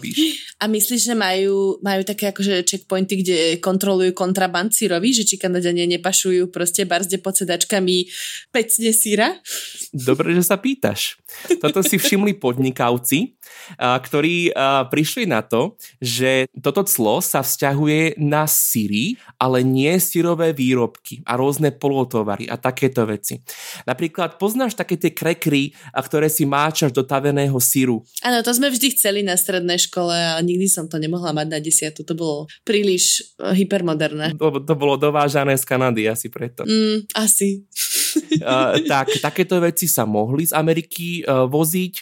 A 0.61 0.65
myslíš, 0.69 1.01
že 1.09 1.15
majú, 1.17 1.81
majú 1.81 2.01
také 2.05 2.29
akože 2.29 2.65
checkpointy, 2.65 3.25
kde 3.25 3.37
kontrolujú 3.57 4.13
kontraband 4.13 4.73
sírový, 4.73 5.13
že 5.13 5.25
či 5.25 5.41
Kanadania 5.41 5.85
nepašujú 5.85 6.49
proste 6.53 6.83
barzde 6.83 7.21
pod 7.21 7.37
sedačkami 7.39 8.09
pecne 8.51 8.91
síra? 8.91 9.37
Dobre, 9.95 10.33
že 10.37 10.43
sa 10.43 10.57
pýtaš. 10.59 11.17
Toto 11.61 11.79
si 11.81 11.97
všimli 11.97 12.37
podnikavci, 12.41 13.37
ktorí 13.79 14.51
prišli 14.91 15.23
na 15.29 15.41
to, 15.45 15.77
že 16.01 16.51
toto 16.57 16.83
clo 16.83 17.23
sa 17.23 17.45
vzťahuje 17.45 18.19
na 18.19 18.43
síry, 18.49 19.15
ale 19.39 19.63
nie 19.63 19.95
sírové 20.01 20.51
výrobky 20.51 21.23
a 21.23 21.39
rôzne 21.39 21.71
polotovary 21.71 22.49
a 22.51 22.59
takéto 22.59 23.07
veci. 23.07 23.39
Napríklad 23.87 24.35
poznáš 24.35 24.75
také 24.75 24.99
tie 24.99 25.15
krekry, 25.15 25.71
ktoré 25.93 26.27
si 26.27 26.43
máčaš 26.43 26.91
do 26.91 27.05
taveného 27.07 27.55
síru. 27.63 28.03
Áno, 28.23 28.43
to 28.43 28.51
sme 28.51 28.67
vždy 28.67 28.97
chceli 28.97 29.21
na 29.23 29.39
strednej 29.39 29.79
škole 29.79 29.86
a 30.37 30.39
nikdy 30.43 30.67
som 30.69 30.85
to 30.85 31.01
nemohla 31.01 31.33
mať 31.33 31.47
na 31.47 31.59
desiatu. 31.59 32.05
To 32.05 32.13
bolo 32.13 32.37
príliš 32.63 33.35
eh, 33.39 33.53
hypermoderné. 33.63 34.37
To, 34.37 34.61
to 34.61 34.73
bolo 34.77 34.95
dovážané 34.95 35.55
z 35.57 35.65
Kanady 35.65 36.05
asi 36.07 36.27
preto. 36.31 36.67
Mm, 36.67 37.07
asi. 37.17 37.65
uh, 38.43 38.77
tak, 38.91 39.17
takéto 39.19 39.57
veci 39.63 39.89
sa 39.89 40.05
mohli 40.05 40.47
z 40.47 40.53
Ameriky 40.53 41.23
uh, 41.23 41.49
voziť, 41.49 41.93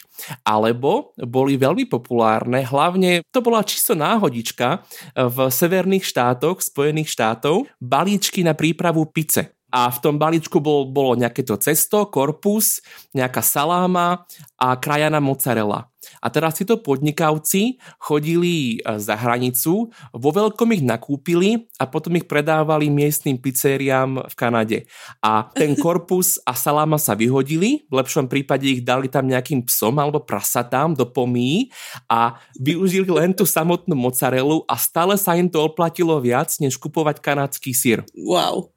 alebo 0.44 1.16
boli 1.18 1.56
veľmi 1.56 1.86
populárne, 1.88 2.64
hlavne 2.64 3.24
to 3.28 3.40
bola 3.44 3.60
čisto 3.60 3.92
náhodička 3.92 4.80
v 5.12 5.38
severných 5.52 6.08
štátoch, 6.08 6.64
Spojených 6.64 7.12
štátov, 7.12 7.68
balíčky 7.78 8.40
na 8.40 8.56
prípravu 8.56 9.04
pice 9.12 9.55
a 9.70 9.90
v 9.90 9.98
tom 9.98 10.16
balíčku 10.16 10.62
bol, 10.62 10.86
bolo 10.88 11.18
nejaké 11.18 11.42
to 11.42 11.58
cesto, 11.58 12.06
korpus, 12.06 12.78
nejaká 13.12 13.42
saláma 13.42 14.24
a 14.56 14.78
krajana 14.78 15.18
mozzarella. 15.18 15.90
A 16.22 16.30
teraz 16.30 16.58
títo 16.58 16.78
podnikavci 16.78 17.82
chodili 17.98 18.78
e, 18.78 18.98
za 19.02 19.18
hranicu, 19.18 19.90
vo 20.14 20.30
veľkom 20.30 20.70
ich 20.70 20.86
nakúpili 20.86 21.66
a 21.82 21.90
potom 21.90 22.14
ich 22.14 22.30
predávali 22.30 22.86
miestnym 22.86 23.42
pizzeriám 23.42 24.22
v 24.22 24.34
Kanade. 24.38 24.78
A 25.18 25.50
ten 25.50 25.74
korpus 25.82 26.38
a 26.46 26.54
saláma 26.54 27.00
sa 27.00 27.18
vyhodili, 27.18 27.90
v 27.90 27.94
lepšom 27.98 28.30
prípade 28.30 28.70
ich 28.70 28.86
dali 28.86 29.10
tam 29.10 29.26
nejakým 29.26 29.66
psom 29.66 29.98
alebo 29.98 30.22
prasatám 30.22 30.94
do 30.94 31.10
pomí 31.10 31.74
a 32.06 32.38
využili 32.54 33.10
len 33.10 33.34
tú 33.34 33.42
samotnú 33.42 33.98
mozzarellu 33.98 34.62
a 34.70 34.78
stále 34.78 35.18
sa 35.18 35.34
im 35.34 35.50
to 35.50 35.58
oplatilo 35.58 36.18
viac, 36.22 36.54
než 36.62 36.78
kupovať 36.78 37.18
kanadský 37.18 37.74
sír. 37.74 38.06
Wow. 38.14 38.75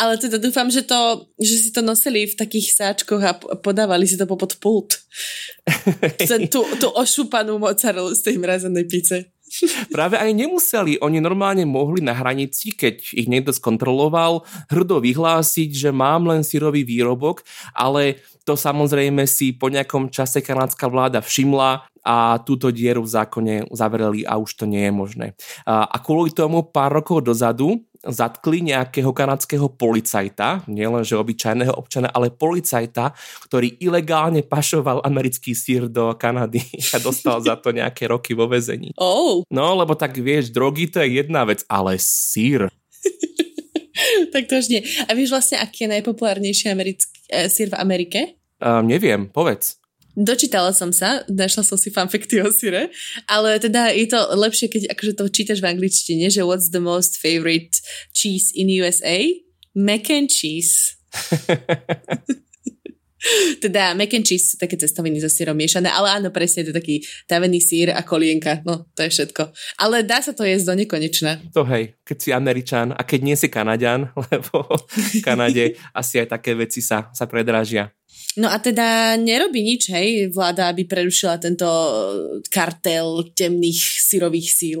Ale 0.00 0.16
teda 0.16 0.40
dúfam, 0.40 0.66
že, 0.72 0.82
to, 0.82 1.28
že 1.36 1.68
si 1.68 1.70
to 1.70 1.84
nosili 1.84 2.24
v 2.24 2.34
takých 2.34 2.72
sáčkoch 2.72 3.22
a 3.22 3.32
podávali 3.36 4.08
si 4.08 4.16
to 4.16 4.24
popod 4.24 4.56
pult. 4.58 5.04
tú, 6.52 6.64
tú 6.80 6.88
ošúpanú 6.96 7.60
mozzarellu 7.60 8.16
z 8.16 8.20
tej 8.32 8.36
mrazenej 8.40 8.86
pice. 8.88 9.16
Práve 9.88 10.20
aj 10.20 10.30
nemuseli. 10.36 11.00
Oni 11.00 11.18
normálne 11.24 11.64
mohli 11.64 12.04
na 12.04 12.12
hranici, 12.12 12.76
keď 12.76 13.00
ich 13.16 13.28
niekto 13.28 13.52
skontroloval, 13.52 14.44
hrdo 14.68 15.00
vyhlásiť, 15.00 15.72
že 15.72 15.90
mám 15.90 16.28
len 16.28 16.44
sírový 16.44 16.84
výrobok, 16.84 17.42
ale 17.72 18.20
to 18.44 18.56
samozrejme 18.56 19.24
si 19.28 19.52
po 19.56 19.68
nejakom 19.68 20.08
čase 20.08 20.40
kanadská 20.40 20.88
vláda 20.88 21.20
všimla 21.20 21.88
a 22.04 22.40
túto 22.40 22.72
dieru 22.72 23.04
v 23.04 23.12
zákone 23.12 23.54
zavreli 23.68 24.24
a 24.24 24.40
už 24.40 24.56
to 24.56 24.64
nie 24.64 24.88
je 24.88 24.92
možné. 24.92 25.26
A 25.68 25.96
kvôli 26.00 26.32
tomu 26.32 26.64
pár 26.64 26.96
rokov 26.96 27.20
dozadu 27.20 27.84
zatkli 28.06 28.62
nejakého 28.62 29.10
kanadského 29.10 29.66
policajta, 29.68 30.62
nielenže 30.70 31.18
obyčajného 31.18 31.74
občana, 31.74 32.08
ale 32.14 32.30
policajta, 32.30 33.12
ktorý 33.46 33.78
ilegálne 33.82 34.46
pašoval 34.46 35.02
americký 35.02 35.52
sír 35.52 35.90
do 35.90 36.14
Kanady 36.14 36.62
a 36.94 37.02
dostal 37.02 37.42
za 37.42 37.58
to 37.58 37.74
nejaké 37.74 38.06
roky 38.06 38.32
vo 38.32 38.46
vezení. 38.46 38.94
Oh. 38.96 39.42
No, 39.50 39.74
lebo 39.74 39.98
tak 39.98 40.14
vieš, 40.18 40.54
drogy 40.54 40.86
to 40.86 41.02
je 41.02 41.22
jedna 41.22 41.42
vec, 41.42 41.66
ale 41.66 41.98
sír. 41.98 42.70
tak 44.34 44.46
to 44.46 44.58
už 44.58 44.66
nie. 44.70 44.82
A 45.06 45.14
vieš 45.14 45.34
vlastne, 45.34 45.58
aký 45.58 45.86
je 45.86 45.98
najpopulárnejší 45.98 46.70
americký, 46.70 47.18
e, 47.26 47.50
sír 47.50 47.70
v 47.72 47.78
Amerike? 47.78 48.38
Um, 48.58 48.86
neviem, 48.86 49.30
povedz. 49.30 49.78
Dočítala 50.18 50.74
som 50.74 50.90
sa, 50.90 51.22
našla 51.30 51.62
som 51.62 51.78
si 51.78 51.94
fanfekty 51.94 52.42
o 52.42 52.50
syre, 52.50 52.90
ale 53.30 53.62
teda 53.62 53.94
je 53.94 54.10
to 54.10 54.18
lepšie, 54.34 54.66
keď 54.66 54.90
akože 54.90 55.14
to 55.14 55.24
čítaš 55.30 55.62
v 55.62 55.70
angličtine, 55.70 56.26
že 56.26 56.42
what's 56.42 56.74
the 56.74 56.82
most 56.82 57.22
favorite 57.22 57.78
cheese 58.10 58.50
in 58.50 58.66
USA? 58.66 59.22
Mac 59.78 60.10
and 60.10 60.26
cheese. 60.26 60.98
teda 63.62 63.94
mac 63.94 64.10
and 64.14 64.26
cheese 64.26 64.54
sú 64.54 64.56
také 64.58 64.74
cestoviny 64.74 65.22
so 65.22 65.30
sírom 65.30 65.54
miešané, 65.54 65.90
ale 65.90 66.18
áno, 66.18 66.34
presne, 66.34 66.66
to 66.66 66.74
je 66.74 66.80
taký 66.82 66.96
tavený 67.30 67.62
sír 67.62 67.94
a 67.94 68.02
kolienka, 68.02 68.62
no 68.66 68.90
to 68.98 69.06
je 69.06 69.14
všetko. 69.14 69.54
Ale 69.78 70.02
dá 70.02 70.18
sa 70.18 70.34
to 70.34 70.46
jesť 70.46 70.72
do 70.72 70.74
nekonečna. 70.82 71.38
To 71.54 71.62
hej, 71.62 71.94
keď 72.02 72.16
si 72.18 72.30
Američan 72.34 72.90
a 72.94 73.02
keď 73.02 73.20
nie 73.22 73.36
si 73.38 73.48
Kanaďan, 73.50 74.10
lebo 74.34 74.66
v 74.90 75.22
Kanade 75.22 75.78
asi 75.94 76.22
aj 76.22 76.38
také 76.38 76.58
veci 76.58 76.82
sa, 76.82 77.10
sa 77.14 77.30
predražia. 77.30 77.94
No 78.36 78.52
a 78.52 78.60
teda 78.60 79.16
nerobí 79.16 79.64
nič, 79.64 79.88
hej, 79.88 80.28
vláda, 80.30 80.68
aby 80.68 80.84
prerušila 80.84 81.40
tento 81.40 81.66
kartel 82.52 83.24
temných 83.32 83.80
syrových 84.04 84.50
síl. 84.52 84.80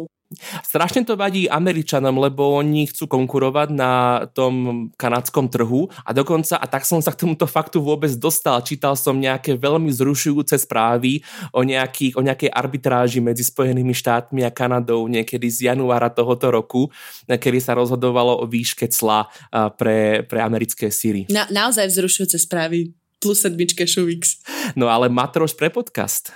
Strašne 0.60 1.08
to 1.08 1.16
vadí 1.16 1.48
Američanom, 1.48 2.20
lebo 2.20 2.60
oni 2.60 2.84
chcú 2.92 3.08
konkurovať 3.08 3.72
na 3.72 3.92
tom 4.36 4.86
kanadskom 5.00 5.48
trhu 5.48 5.88
a 6.04 6.12
dokonca, 6.12 6.60
a 6.60 6.68
tak 6.68 6.84
som 6.84 7.00
sa 7.00 7.16
k 7.16 7.24
tomuto 7.24 7.48
faktu 7.48 7.80
vôbec 7.80 8.12
dostal, 8.12 8.60
čítal 8.60 8.92
som 8.92 9.16
nejaké 9.16 9.56
veľmi 9.56 9.88
zrušujúce 9.88 10.52
správy 10.60 11.24
o, 11.48 11.64
nejakých, 11.64 12.20
o 12.20 12.20
nejakej 12.20 12.52
arbitráži 12.52 13.24
medzi 13.24 13.40
Spojenými 13.40 13.96
štátmi 13.96 14.44
a 14.44 14.52
Kanadou 14.52 15.08
niekedy 15.08 15.48
z 15.48 15.72
januára 15.72 16.12
tohoto 16.12 16.52
roku, 16.52 16.92
kedy 17.24 17.64
sa 17.64 17.72
rozhodovalo 17.80 18.36
o 18.36 18.44
výške 18.44 18.84
cla 18.92 19.32
pre, 19.80 20.28
pre 20.28 20.44
americké 20.44 20.92
síry. 20.92 21.24
Na, 21.32 21.48
naozaj 21.48 21.88
vzrušujúce 21.88 22.36
správy 22.36 22.92
plus 23.18 23.42
sedmička 23.42 23.84
Šuvix. 23.86 24.38
No 24.78 24.86
ale 24.86 25.10
Matroš 25.10 25.58
pre 25.58 25.70
podcast. 25.70 26.30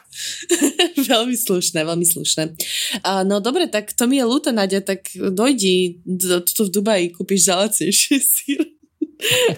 veľmi 1.10 1.34
slušné, 1.38 1.86
veľmi 1.86 2.06
slušné. 2.06 2.42
Uh, 3.02 3.22
no 3.22 3.38
dobre, 3.38 3.70
tak 3.70 3.94
to 3.94 4.10
mi 4.10 4.18
je 4.18 4.26
ľúto, 4.26 4.50
Nadia, 4.50 4.82
tak 4.82 5.10
dojdi 5.14 6.02
do, 6.02 6.42
tu 6.42 6.66
v 6.66 6.74
Dubaji, 6.74 7.14
kúpiš 7.14 7.50
za 7.50 7.66
sír. 7.72 8.62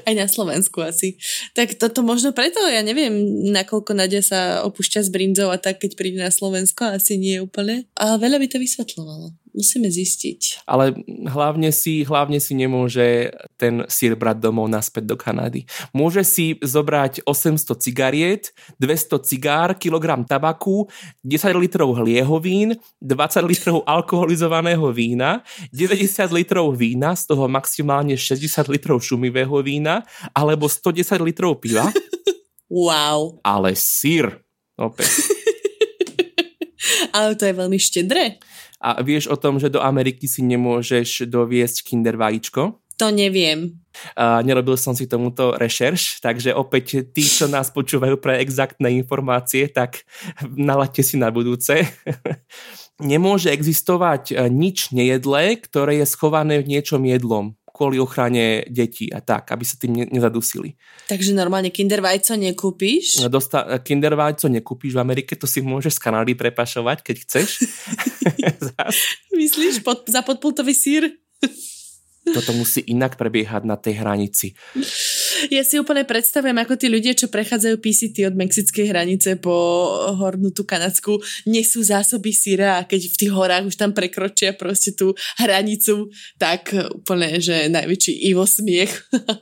Aj 0.04 0.12
na 0.12 0.28
Slovensku 0.28 0.84
asi. 0.84 1.16
Tak 1.56 1.80
toto 1.80 2.04
možno 2.04 2.36
preto, 2.36 2.60
ja 2.68 2.84
neviem, 2.84 3.16
nakoľko 3.48 3.96
Nadia 3.96 4.20
sa 4.20 4.60
opúšťa 4.68 5.00
s 5.00 5.08
brinzou 5.08 5.48
a 5.48 5.56
tak, 5.56 5.80
keď 5.80 5.96
príde 5.96 6.20
na 6.20 6.28
Slovensko, 6.28 6.84
asi 6.92 7.16
nie 7.16 7.40
je 7.40 7.44
úplne. 7.44 7.88
Ale 7.96 8.20
veľa 8.20 8.36
by 8.44 8.46
to 8.52 8.60
vysvetľovalo 8.60 9.43
musíme 9.54 9.88
zistiť. 9.88 10.66
Ale 10.66 10.98
hlavne 11.30 11.70
si, 11.70 12.02
hlavne 12.02 12.42
si 12.42 12.52
nemôže 12.58 13.30
ten 13.56 13.86
sír 13.86 14.18
brať 14.18 14.42
domov 14.42 14.66
naspäť 14.66 15.08
do 15.08 15.16
Kanady. 15.16 15.64
Môže 15.94 16.26
si 16.26 16.58
zobrať 16.58 17.22
800 17.24 17.78
cigariet, 17.78 18.50
200 18.82 19.22
cigár, 19.22 19.78
kilogram 19.78 20.26
tabaku, 20.26 20.90
10 21.22 21.54
litrov 21.56 21.94
hliehovín, 22.02 22.76
20 22.98 23.46
litrov 23.46 23.86
alkoholizovaného 23.86 24.90
vína, 24.90 25.46
90 25.70 26.34
litrov 26.34 26.74
vína, 26.74 27.14
z 27.14 27.30
toho 27.30 27.46
maximálne 27.46 28.18
60 28.18 28.66
litrov 28.68 28.98
šumivého 29.00 29.54
vína, 29.62 30.02
alebo 30.34 30.66
110 30.66 31.22
litrov 31.22 31.62
piva. 31.62 31.88
Wow. 32.74 33.38
Ale 33.46 33.76
sír, 33.78 34.42
opäť. 34.74 35.33
Ale 37.10 37.36
to 37.36 37.44
je 37.44 37.54
veľmi 37.54 37.78
štedré. 37.80 38.38
A 38.84 39.00
vieš 39.00 39.32
o 39.32 39.36
tom, 39.36 39.56
že 39.56 39.72
do 39.72 39.80
Ameriky 39.80 40.28
si 40.28 40.44
nemôžeš 40.44 41.28
doviesť 41.28 41.84
kinder 41.84 42.20
vajíčko? 42.20 42.84
To 43.00 43.10
neviem. 43.10 43.82
Uh, 44.14 44.38
nerobil 44.46 44.78
som 44.78 44.94
si 44.94 45.10
tomuto 45.10 45.58
rešerš, 45.58 46.22
takže 46.22 46.54
opäť 46.54 47.10
tí, 47.10 47.26
čo 47.26 47.50
nás 47.50 47.74
počúvajú 47.74 48.22
pre 48.22 48.38
exaktné 48.38 48.94
informácie, 48.94 49.66
tak 49.66 50.06
nalaďte 50.46 51.02
si 51.02 51.16
na 51.18 51.34
budúce. 51.34 51.82
Nemôže 53.02 53.50
existovať 53.50 54.30
e, 54.30 54.34
nič 54.46 54.94
nejedlé, 54.94 55.58
ktoré 55.58 55.98
je 55.98 56.06
schované 56.06 56.62
v 56.62 56.78
niečom 56.78 57.02
jedlom 57.02 57.58
kvôli 57.74 57.98
ochrane 57.98 58.62
detí 58.70 59.10
a 59.10 59.18
tak, 59.18 59.50
aby 59.50 59.66
sa 59.66 59.74
tým 59.74 59.90
ne- 59.98 60.06
nezadusili. 60.06 60.78
Takže 61.10 61.34
normálne 61.34 61.74
Kinder 61.74 61.98
vajco 61.98 62.38
nekúpiš? 62.38 63.26
Dosta- 63.26 63.66
Kinder 63.82 64.14
vajco 64.14 64.46
nekúpiš 64.46 64.94
v 64.94 65.02
Amerike, 65.02 65.34
to 65.34 65.50
si 65.50 65.58
môžeš 65.58 65.98
z 65.98 66.02
Kanady 66.06 66.38
prepašovať, 66.38 67.02
keď 67.02 67.16
chceš. 67.26 67.48
Myslíš 69.34 69.82
pod, 69.82 70.06
za 70.06 70.22
podpultový 70.22 70.70
sír? 70.70 71.18
Toto 72.24 72.56
musí 72.56 72.80
inak 72.88 73.20
prebiehať 73.20 73.68
na 73.68 73.76
tej 73.76 74.00
hranici. 74.00 74.56
Ja 75.50 75.62
si 75.66 75.76
úplne 75.80 76.06
predstavujem, 76.06 76.56
ako 76.56 76.74
tí 76.78 76.86
ľudia, 76.88 77.12
čo 77.16 77.28
prechádzajú 77.28 77.76
PCT 77.80 78.16
od 78.28 78.36
mexickej 78.38 78.86
hranice 78.88 79.36
po 79.36 79.52
hornú 80.16 80.54
tú 80.54 80.64
kanadsku, 80.64 81.20
nesú 81.44 81.84
zásoby 81.84 82.30
síra 82.32 82.80
a 82.80 82.86
keď 82.86 83.10
v 83.10 83.18
tých 83.24 83.32
horách 83.32 83.68
už 83.68 83.76
tam 83.76 83.92
prekročia 83.92 84.56
proste 84.56 84.94
tú 84.94 85.12
hranicu, 85.36 86.08
tak 86.38 86.72
úplne, 86.92 87.40
že 87.40 87.68
najväčší 87.68 88.30
Ivo 88.30 88.46
smiech, 88.48 88.92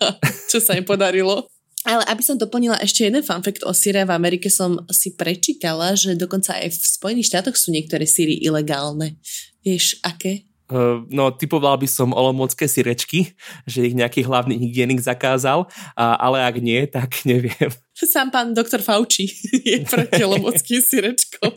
čo 0.50 0.58
sa 0.58 0.74
im 0.74 0.86
podarilo. 0.86 1.46
Ale 1.82 2.06
aby 2.06 2.22
som 2.22 2.38
doplnila 2.38 2.78
ešte 2.78 3.10
jeden 3.10 3.26
fun 3.26 3.42
fact 3.42 3.66
o 3.66 3.74
síre, 3.74 4.06
v 4.06 4.14
Amerike 4.14 4.46
som 4.46 4.86
si 4.86 5.18
prečítala, 5.18 5.98
že 5.98 6.14
dokonca 6.14 6.54
aj 6.54 6.70
v 6.70 6.78
Spojených 6.78 7.28
štátoch 7.34 7.58
sú 7.58 7.74
niektoré 7.74 8.06
síry 8.06 8.38
ilegálne. 8.38 9.18
Vieš, 9.66 9.98
aké? 10.06 10.46
Uh, 10.72 11.04
no, 11.12 11.28
typoval 11.36 11.76
by 11.76 11.84
som 11.84 12.16
olomocké 12.16 12.64
sirečky, 12.64 13.36
že 13.68 13.84
ich 13.84 13.92
nejaký 13.92 14.24
hlavný 14.24 14.56
hygienik 14.56 15.04
zakázal, 15.04 15.68
ale 15.96 16.38
ak 16.40 16.56
nie, 16.64 16.88
tak 16.88 17.20
neviem. 17.28 17.68
Sám 17.92 18.32
pán 18.32 18.56
doktor 18.56 18.80
Fauci 18.80 19.28
je 19.68 19.84
proti 19.84 20.24
olomockým 20.28 20.80
sirečkom. 20.80 21.52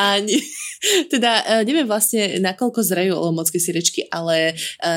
A 0.00 0.18
nie, 0.24 0.40
teda 1.12 1.44
e, 1.44 1.68
neviem 1.68 1.84
vlastne, 1.84 2.40
nakoľko 2.40 2.80
zrejú 2.80 3.12
olomocké 3.12 3.60
sirečky, 3.60 4.08
ale 4.08 4.50
e, 4.50 4.54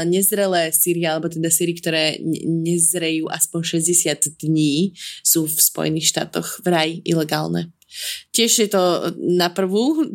nezrelé 0.08 0.72
síry, 0.72 1.04
alebo 1.04 1.28
teda 1.28 1.52
síry, 1.52 1.76
ktoré 1.76 2.16
nezrejú 2.48 3.28
aspoň 3.28 3.84
60 3.84 4.40
dní, 4.40 4.96
sú 5.20 5.44
v 5.44 5.58
Spojených 5.60 6.16
štátoch 6.16 6.64
vraj 6.64 7.04
ilegálne. 7.04 7.76
Tiež 8.34 8.66
je 8.66 8.70
to 8.72 9.14
na 9.20 9.54
prvú 9.54 10.08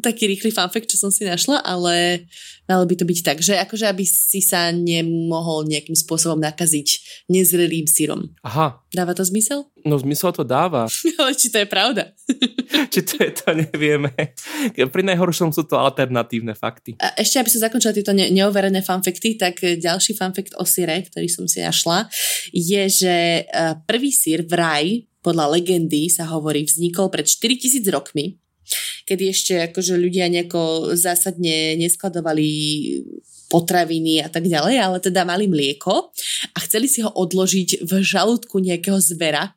taký 0.00 0.24
rýchly 0.24 0.48
fanfakt, 0.48 0.88
čo 0.88 0.96
som 0.96 1.12
si 1.12 1.28
našla, 1.28 1.60
ale 1.60 2.24
malo 2.64 2.88
by 2.88 2.96
to 2.96 3.04
byť 3.04 3.18
tak, 3.20 3.38
že 3.44 3.60
akože 3.60 3.84
aby 3.84 4.08
si 4.08 4.40
sa 4.40 4.72
nemohol 4.72 5.68
nejakým 5.68 5.92
spôsobom 5.92 6.40
nakaziť 6.40 6.88
nezrelým 7.28 7.84
sírom. 7.84 8.32
Aha. 8.40 8.80
Dáva 8.88 9.12
to 9.12 9.20
zmysel? 9.20 9.68
No 9.84 10.00
zmysel 10.00 10.32
to 10.32 10.48
dáva. 10.48 10.88
ale 11.20 11.36
či 11.36 11.52
to 11.52 11.60
je 11.60 11.68
pravda? 11.68 12.16
či 12.92 13.00
to 13.04 13.20
je 13.20 13.30
to, 13.36 13.52
nevieme. 13.52 14.12
Pri 14.72 15.02
najhoršom 15.04 15.52
sú 15.52 15.68
to 15.68 15.76
alternatívne 15.76 16.56
fakty. 16.56 16.96
A 16.96 17.12
ešte, 17.20 17.36
aby 17.44 17.52
som 17.52 17.60
zakončila 17.68 17.92
tieto 17.92 18.16
ne- 18.16 18.32
neoverené 18.32 18.80
fanfakty, 18.80 19.36
tak 19.36 19.60
ďalší 19.60 20.16
fanfakt 20.16 20.56
o 20.56 20.64
síre, 20.64 21.04
ktorý 21.04 21.28
som 21.28 21.44
si 21.44 21.60
našla, 21.60 22.08
je, 22.48 22.82
že 22.88 23.16
eh, 23.44 23.76
prvý 23.84 24.08
sír 24.08 24.48
v 24.48 24.54
raj 24.56 24.86
podľa 25.22 25.54
legendy 25.54 26.10
sa 26.10 26.26
hovorí, 26.34 26.66
vznikol 26.66 27.06
pred 27.06 27.30
4000 27.30 27.86
rokmi 27.94 28.42
kedy 29.08 29.24
ešte 29.30 29.54
akože 29.70 29.98
ľudia 29.98 30.30
nejako 30.30 30.94
zásadne 30.94 31.76
neskladovali 31.78 32.48
potraviny 33.52 34.24
a 34.24 34.32
tak 34.32 34.48
ďalej, 34.48 34.80
ale 34.80 34.96
teda 35.04 35.28
mali 35.28 35.44
mlieko 35.44 36.08
a 36.56 36.58
chceli 36.64 36.88
si 36.88 37.04
ho 37.04 37.12
odložiť 37.12 37.84
v 37.84 37.92
žalúdku 38.00 38.56
nejakého 38.64 38.96
zvera, 38.96 39.52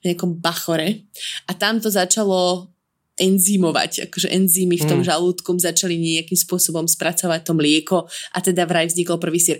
v 0.00 0.12
nejakom 0.12 0.40
bachore 0.40 1.04
a 1.44 1.52
tam 1.52 1.76
to 1.76 1.92
začalo 1.92 2.72
enzymovať, 3.16 4.08
akože 4.08 4.28
enzymy 4.28 4.76
v 4.76 4.88
tom 4.88 5.00
mm. 5.00 5.08
žalúdku 5.08 5.56
začali 5.56 5.96
nejakým 5.96 6.36
spôsobom 6.36 6.84
spracovať 6.84 7.48
to 7.48 7.52
mlieko 7.56 7.98
a 8.36 8.38
teda 8.44 8.68
vraj 8.68 8.92
vznikol 8.92 9.16
prvý 9.16 9.40
sír 9.40 9.56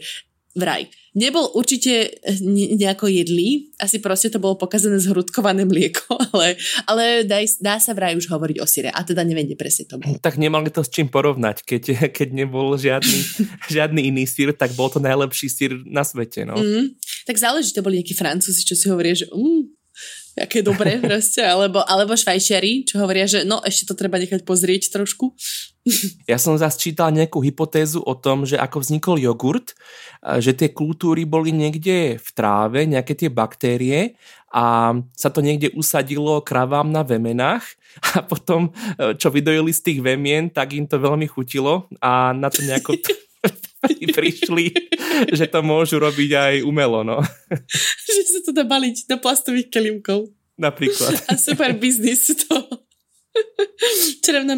vraj. 0.56 0.88
Nebol 1.16 1.48
určite 1.56 2.20
nejako 2.76 3.08
jedlý, 3.08 3.72
asi 3.80 4.04
proste 4.04 4.28
to 4.28 4.36
bolo 4.36 4.60
pokazané 4.60 5.00
zhrudkované 5.00 5.64
mlieko, 5.64 6.12
ale, 6.32 6.60
ale 6.88 7.04
dá, 7.24 7.40
dá 7.60 7.76
sa 7.80 7.96
vraj 7.96 8.16
už 8.16 8.28
hovoriť 8.28 8.56
o 8.60 8.66
syre 8.68 8.90
a 8.92 9.00
teda 9.04 9.24
neviem, 9.24 9.48
kde 9.48 9.56
presne 9.56 9.84
to 9.88 10.00
bolo. 10.00 10.16
Tak 10.20 10.36
nemali 10.36 10.68
to 10.68 10.84
s 10.84 10.92
čím 10.92 11.08
porovnať, 11.08 11.64
keď, 11.64 11.82
keď 12.16 12.28
nebol 12.32 12.76
žiadny, 12.76 13.18
žiadny 13.76 14.00
iný 14.08 14.24
sír, 14.24 14.56
tak 14.56 14.72
bol 14.76 14.88
to 14.88 15.00
najlepší 15.00 15.48
sír 15.52 15.72
na 15.84 16.04
svete. 16.04 16.44
No. 16.48 16.56
Mm, 16.56 16.96
tak 17.28 17.36
záleží, 17.36 17.72
to 17.76 17.84
boli 17.84 18.00
nejakí 18.00 18.16
francúzi, 18.16 18.64
čo 18.64 18.76
si 18.76 18.88
hovoria, 18.88 19.16
že 19.16 19.28
mm, 19.32 19.75
aké 20.36 20.60
dobré 20.60 21.00
proste, 21.04 21.40
alebo, 21.40 21.80
alebo 21.82 22.12
švajčiari, 22.12 22.84
čo 22.84 23.00
hovoria, 23.00 23.24
že 23.24 23.48
no 23.48 23.64
ešte 23.64 23.88
to 23.88 23.94
treba 23.96 24.20
nechať 24.20 24.44
pozrieť 24.44 24.92
trošku. 24.92 25.32
Ja 26.26 26.34
som 26.34 26.58
zase 26.58 26.82
čítal 26.82 27.14
nejakú 27.14 27.38
hypotézu 27.38 28.02
o 28.02 28.18
tom, 28.18 28.42
že 28.42 28.58
ako 28.58 28.82
vznikol 28.82 29.22
jogurt, 29.22 29.78
že 30.42 30.50
tie 30.50 30.74
kultúry 30.74 31.22
boli 31.22 31.54
niekde 31.54 32.18
v 32.18 32.28
tráve, 32.34 32.82
nejaké 32.82 33.14
tie 33.14 33.30
baktérie 33.30 34.18
a 34.50 34.98
sa 35.14 35.30
to 35.30 35.38
niekde 35.46 35.70
usadilo 35.78 36.42
kravám 36.42 36.90
na 36.90 37.06
vemenách 37.06 37.62
a 38.18 38.26
potom, 38.26 38.74
čo 38.98 39.30
vydojili 39.30 39.70
z 39.70 39.80
tých 39.86 39.98
vemien, 40.02 40.50
tak 40.50 40.74
im 40.74 40.90
to 40.90 40.98
veľmi 40.98 41.30
chutilo 41.30 41.86
a 42.02 42.34
na 42.34 42.50
to 42.50 42.66
nejako 42.66 42.98
prišli, 44.16 44.74
že 45.30 45.46
to 45.46 45.60
môžu 45.62 46.02
robiť 46.02 46.30
aj 46.34 46.54
umelo, 46.66 47.02
no. 47.02 47.22
že 48.06 48.22
sa 48.26 48.40
to 48.42 48.50
dá 48.50 48.66
baliť 48.66 49.06
do 49.08 49.16
plastových 49.20 49.70
kelímkov. 49.70 50.30
Napríklad. 50.56 51.28
A 51.28 51.36
super 51.36 51.76
biznis 51.76 52.32
to. 52.32 52.86
Čerevná 54.24 54.56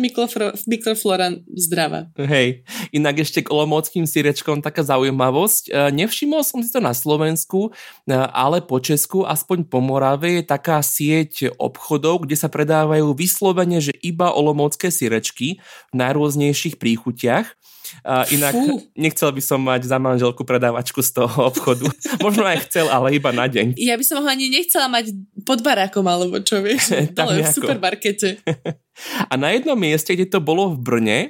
mikroflora 0.67 1.35
zdravá. 1.51 2.11
Hej, 2.15 2.63
inak 2.95 3.23
ešte 3.23 3.45
k 3.45 3.51
olomouckým 3.53 4.07
sírečkom 4.07 4.63
taká 4.63 4.87
zaujímavosť. 4.87 5.63
E, 5.69 5.71
nevšimol 5.95 6.43
som 6.47 6.63
si 6.63 6.71
to 6.71 6.79
na 6.79 6.95
Slovensku, 6.95 7.71
e, 7.71 8.15
ale 8.15 8.63
po 8.63 8.79
Česku, 8.79 9.27
aspoň 9.27 9.67
po 9.67 9.83
Morave, 9.83 10.41
je 10.41 10.45
taká 10.47 10.81
sieť 10.81 11.53
obchodov, 11.59 12.27
kde 12.27 12.37
sa 12.39 12.49
predávajú 12.51 13.13
vyslovene, 13.15 13.83
že 13.83 13.95
iba 14.01 14.31
olomoucké 14.31 14.95
sírečky 14.95 15.59
v 15.93 15.95
najrôznejších 15.95 16.79
príchutiach. 16.79 17.58
Uh, 18.05 18.25
inak 18.35 18.53
Fú. 18.55 18.83
nechcel 18.95 19.31
by 19.33 19.43
som 19.43 19.61
mať 19.61 19.89
za 19.89 19.99
manželku 20.01 20.43
predávačku 20.45 21.01
z 21.01 21.11
toho 21.23 21.51
obchodu. 21.51 21.89
Možno 22.25 22.45
aj 22.47 22.69
chcel, 22.69 22.87
ale 22.89 23.17
iba 23.17 23.31
na 23.35 23.49
deň. 23.49 23.77
Ja 23.79 23.99
by 23.99 24.05
som 24.05 24.23
ho 24.23 24.29
ani 24.29 24.49
nechcela 24.49 24.89
mať 24.89 25.13
pod 25.45 25.61
barákom, 25.61 26.05
alebo 26.07 26.41
čo 26.43 26.61
vieš, 26.61 26.95
ale 27.21 27.43
v 27.43 27.49
supermarkete. 27.49 28.41
A 29.31 29.39
na 29.39 29.55
jednom 29.55 29.79
mieste, 29.79 30.11
kde 30.11 30.27
to 30.27 30.43
bolo 30.43 30.75
v 30.75 30.79
Brne, 30.83 31.21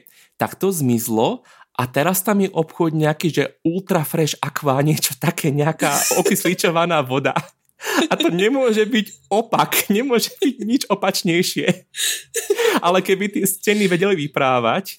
tak 0.40 0.57
to 0.57 0.73
zmizlo 0.73 1.44
a 1.79 1.87
teraz 1.87 2.27
tam 2.27 2.42
je 2.42 2.51
obchod 2.51 2.90
nejaký, 2.90 3.29
že 3.31 3.44
ultra 3.62 4.03
fresh 4.03 4.35
aqua, 4.42 4.83
niečo 4.83 5.14
také, 5.21 5.55
nejaká 5.55 5.94
okysličovaná 6.18 7.05
voda. 7.07 7.37
A 8.10 8.14
to 8.18 8.34
nemôže 8.34 8.82
byť 8.82 9.30
opak, 9.30 9.86
nemôže 9.94 10.34
byť 10.42 10.56
nič 10.66 10.82
opačnejšie. 10.90 11.66
Ale 12.82 12.98
keby 13.02 13.30
tie 13.30 13.44
steny 13.46 13.86
vedeli 13.86 14.26
vyprávať. 14.26 14.98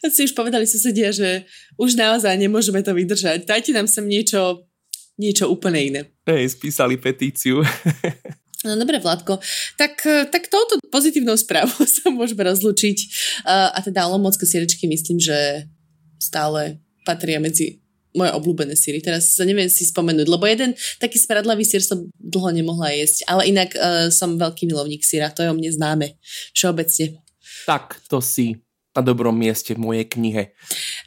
A 0.00 0.08
si 0.08 0.24
už 0.24 0.32
povedali 0.32 0.64
susedia, 0.64 1.12
že 1.12 1.44
už 1.76 1.96
naozaj 2.00 2.32
nemôžeme 2.40 2.80
to 2.80 2.96
vydržať. 2.96 3.44
Dajte 3.44 3.76
nám 3.76 3.88
sem 3.88 4.08
niečo, 4.08 4.64
niečo 5.20 5.52
úplne 5.52 5.80
iné. 5.84 6.00
Hej, 6.24 6.56
spísali 6.56 6.96
petíciu. 6.96 7.60
No 8.64 8.80
dobre, 8.80 8.96
Vládko. 8.96 9.44
Tak, 9.76 10.00
tak 10.32 10.48
touto 10.48 10.80
pozitívnou 10.88 11.36
správou 11.36 11.84
sa 12.00 12.08
môžeme 12.08 12.48
rozlučiť. 12.48 12.98
A 13.44 13.76
teda 13.84 14.08
Olomoucké 14.08 14.48
sierečky 14.48 14.88
myslím, 14.88 15.20
že 15.20 15.68
stále 16.16 16.80
patria 17.04 17.36
medzi 17.36 17.83
moje 18.14 18.30
obľúbené 18.30 18.78
síry. 18.78 19.02
Teraz 19.02 19.34
sa 19.34 19.42
neviem 19.42 19.66
si 19.66 19.82
spomenúť, 19.84 20.26
lebo 20.30 20.46
jeden 20.46 20.78
taký 21.02 21.18
spradlavý 21.18 21.66
sír 21.66 21.82
som 21.82 22.06
dlho 22.16 22.54
nemohla 22.54 22.94
jesť, 22.94 23.26
ale 23.26 23.50
inak 23.50 23.74
uh, 23.74 24.08
som 24.08 24.38
veľký 24.38 24.70
milovník 24.70 25.02
síra, 25.02 25.34
to 25.34 25.42
je 25.42 25.50
o 25.50 25.56
mne 25.58 25.70
známe 25.74 26.06
všeobecne. 26.54 27.18
Tak, 27.66 28.00
to 28.06 28.22
si 28.22 28.62
na 28.94 29.02
dobrom 29.02 29.34
mieste 29.34 29.74
v 29.74 29.82
mojej 29.82 30.06
knihe. 30.06 30.54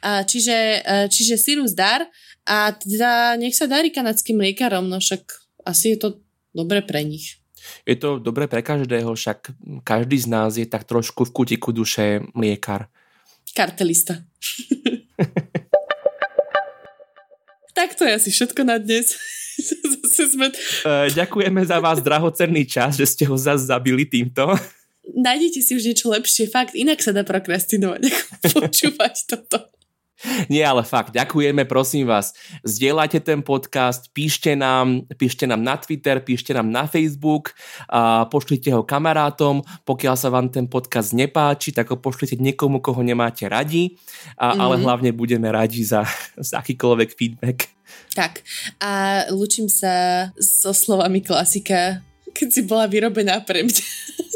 Uh, 0.04 0.20
čiže, 0.28 0.84
uh, 0.84 1.06
čiže 1.08 1.40
síru 1.40 1.64
zdar 1.64 2.04
a 2.44 2.76
teda 2.76 3.40
nech 3.40 3.56
sa 3.56 3.64
darí 3.64 3.88
kanadským 3.88 4.36
liekárom, 4.36 4.84
no 4.84 5.00
však 5.00 5.24
asi 5.64 5.96
je 5.96 5.98
to 5.98 6.08
dobre 6.52 6.84
pre 6.84 7.00
nich. 7.04 7.40
Je 7.84 7.96
to 7.96 8.20
dobre 8.20 8.48
pre 8.48 8.64
každého, 8.64 9.12
však 9.16 9.52
každý 9.84 10.16
z 10.20 10.28
nás 10.28 10.56
je 10.56 10.64
tak 10.64 10.84
trošku 10.88 11.28
v 11.28 11.34
kutiku 11.34 11.72
duše 11.72 12.24
liekar. 12.36 12.88
Kartelista. 13.52 14.20
Tak 17.78 17.94
to 17.94 18.02
je 18.02 18.12
asi 18.18 18.30
všetko 18.34 18.66
na 18.66 18.82
dnes. 18.82 19.14
sme... 20.34 20.50
Uh, 20.82 21.06
ďakujeme 21.14 21.62
za 21.62 21.78
vás 21.78 22.02
drahocenný 22.02 22.66
čas, 22.66 22.98
že 22.98 23.06
ste 23.06 23.22
ho 23.22 23.38
zase 23.38 23.70
zabili 23.70 24.02
týmto. 24.02 24.50
Nájdete 25.14 25.62
si 25.62 25.78
už 25.78 25.86
niečo 25.86 26.10
lepšie, 26.10 26.50
fakt, 26.50 26.74
inak 26.74 26.98
sa 26.98 27.14
dá 27.14 27.22
prokrastinovať, 27.22 28.02
ako 28.02 28.22
počúvať 28.66 29.14
toto. 29.30 29.77
Nie, 30.50 30.66
ale 30.66 30.82
fakt, 30.82 31.14
ďakujeme, 31.14 31.62
prosím 31.64 32.10
vás. 32.10 32.34
Zdieľajte 32.66 33.22
ten 33.22 33.40
podcast, 33.46 34.10
píšte 34.10 34.58
nám, 34.58 35.06
píšte 35.14 35.46
nám 35.46 35.62
na 35.62 35.78
Twitter, 35.78 36.18
píšte 36.18 36.50
nám 36.50 36.66
na 36.66 36.90
Facebook, 36.90 37.54
a 37.86 38.26
pošlite 38.26 38.74
ho 38.74 38.82
kamarátom, 38.82 39.62
pokiaľ 39.86 40.14
sa 40.18 40.28
vám 40.34 40.50
ten 40.50 40.66
podcast 40.66 41.14
nepáči, 41.14 41.70
tak 41.70 41.94
ho 41.94 41.96
pošlite 41.98 42.34
niekomu, 42.34 42.82
koho 42.82 42.98
nemáte 43.06 43.46
radi, 43.46 43.94
a, 44.34 44.50
mm-hmm. 44.50 44.60
ale 44.62 44.74
hlavne 44.82 45.10
budeme 45.14 45.46
radi 45.54 45.86
za, 45.86 46.02
za 46.34 46.58
akýkoľvek 46.58 47.10
feedback. 47.14 47.70
Tak, 48.12 48.42
a 48.82 49.22
lučím 49.30 49.70
sa 49.70 50.28
so 50.36 50.74
slovami 50.74 51.22
klasika, 51.22 52.02
keď 52.34 52.48
si 52.50 52.62
bola 52.66 52.90
vyrobená 52.90 53.38
pre 53.46 53.62
mňa. 53.62 53.86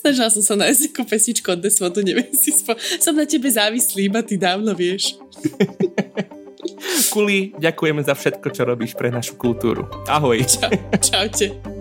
Snažila 0.00 0.28
som 0.32 0.42
sa 0.42 0.54
nájsť 0.56 0.92
ako 0.92 1.02
pesničku 1.06 1.48
od 1.52 1.60
Desmotu, 1.60 2.00
neviem 2.02 2.32
si 2.34 2.50
spo... 2.52 2.74
Som 3.00 3.16
na 3.16 3.28
tebe 3.28 3.48
závislý, 3.48 4.08
iba 4.08 4.20
ty 4.24 4.40
dávno 4.40 4.72
vieš. 4.72 5.16
Kuli, 7.14 7.56
ďakujeme 7.56 8.02
za 8.04 8.14
všetko, 8.14 8.46
čo 8.52 8.62
robíš 8.68 8.92
pre 8.94 9.08
našu 9.08 9.38
kultúru. 9.40 9.88
Ahoj. 10.06 10.44
Čau, 10.44 10.72
čaute. 11.00 11.77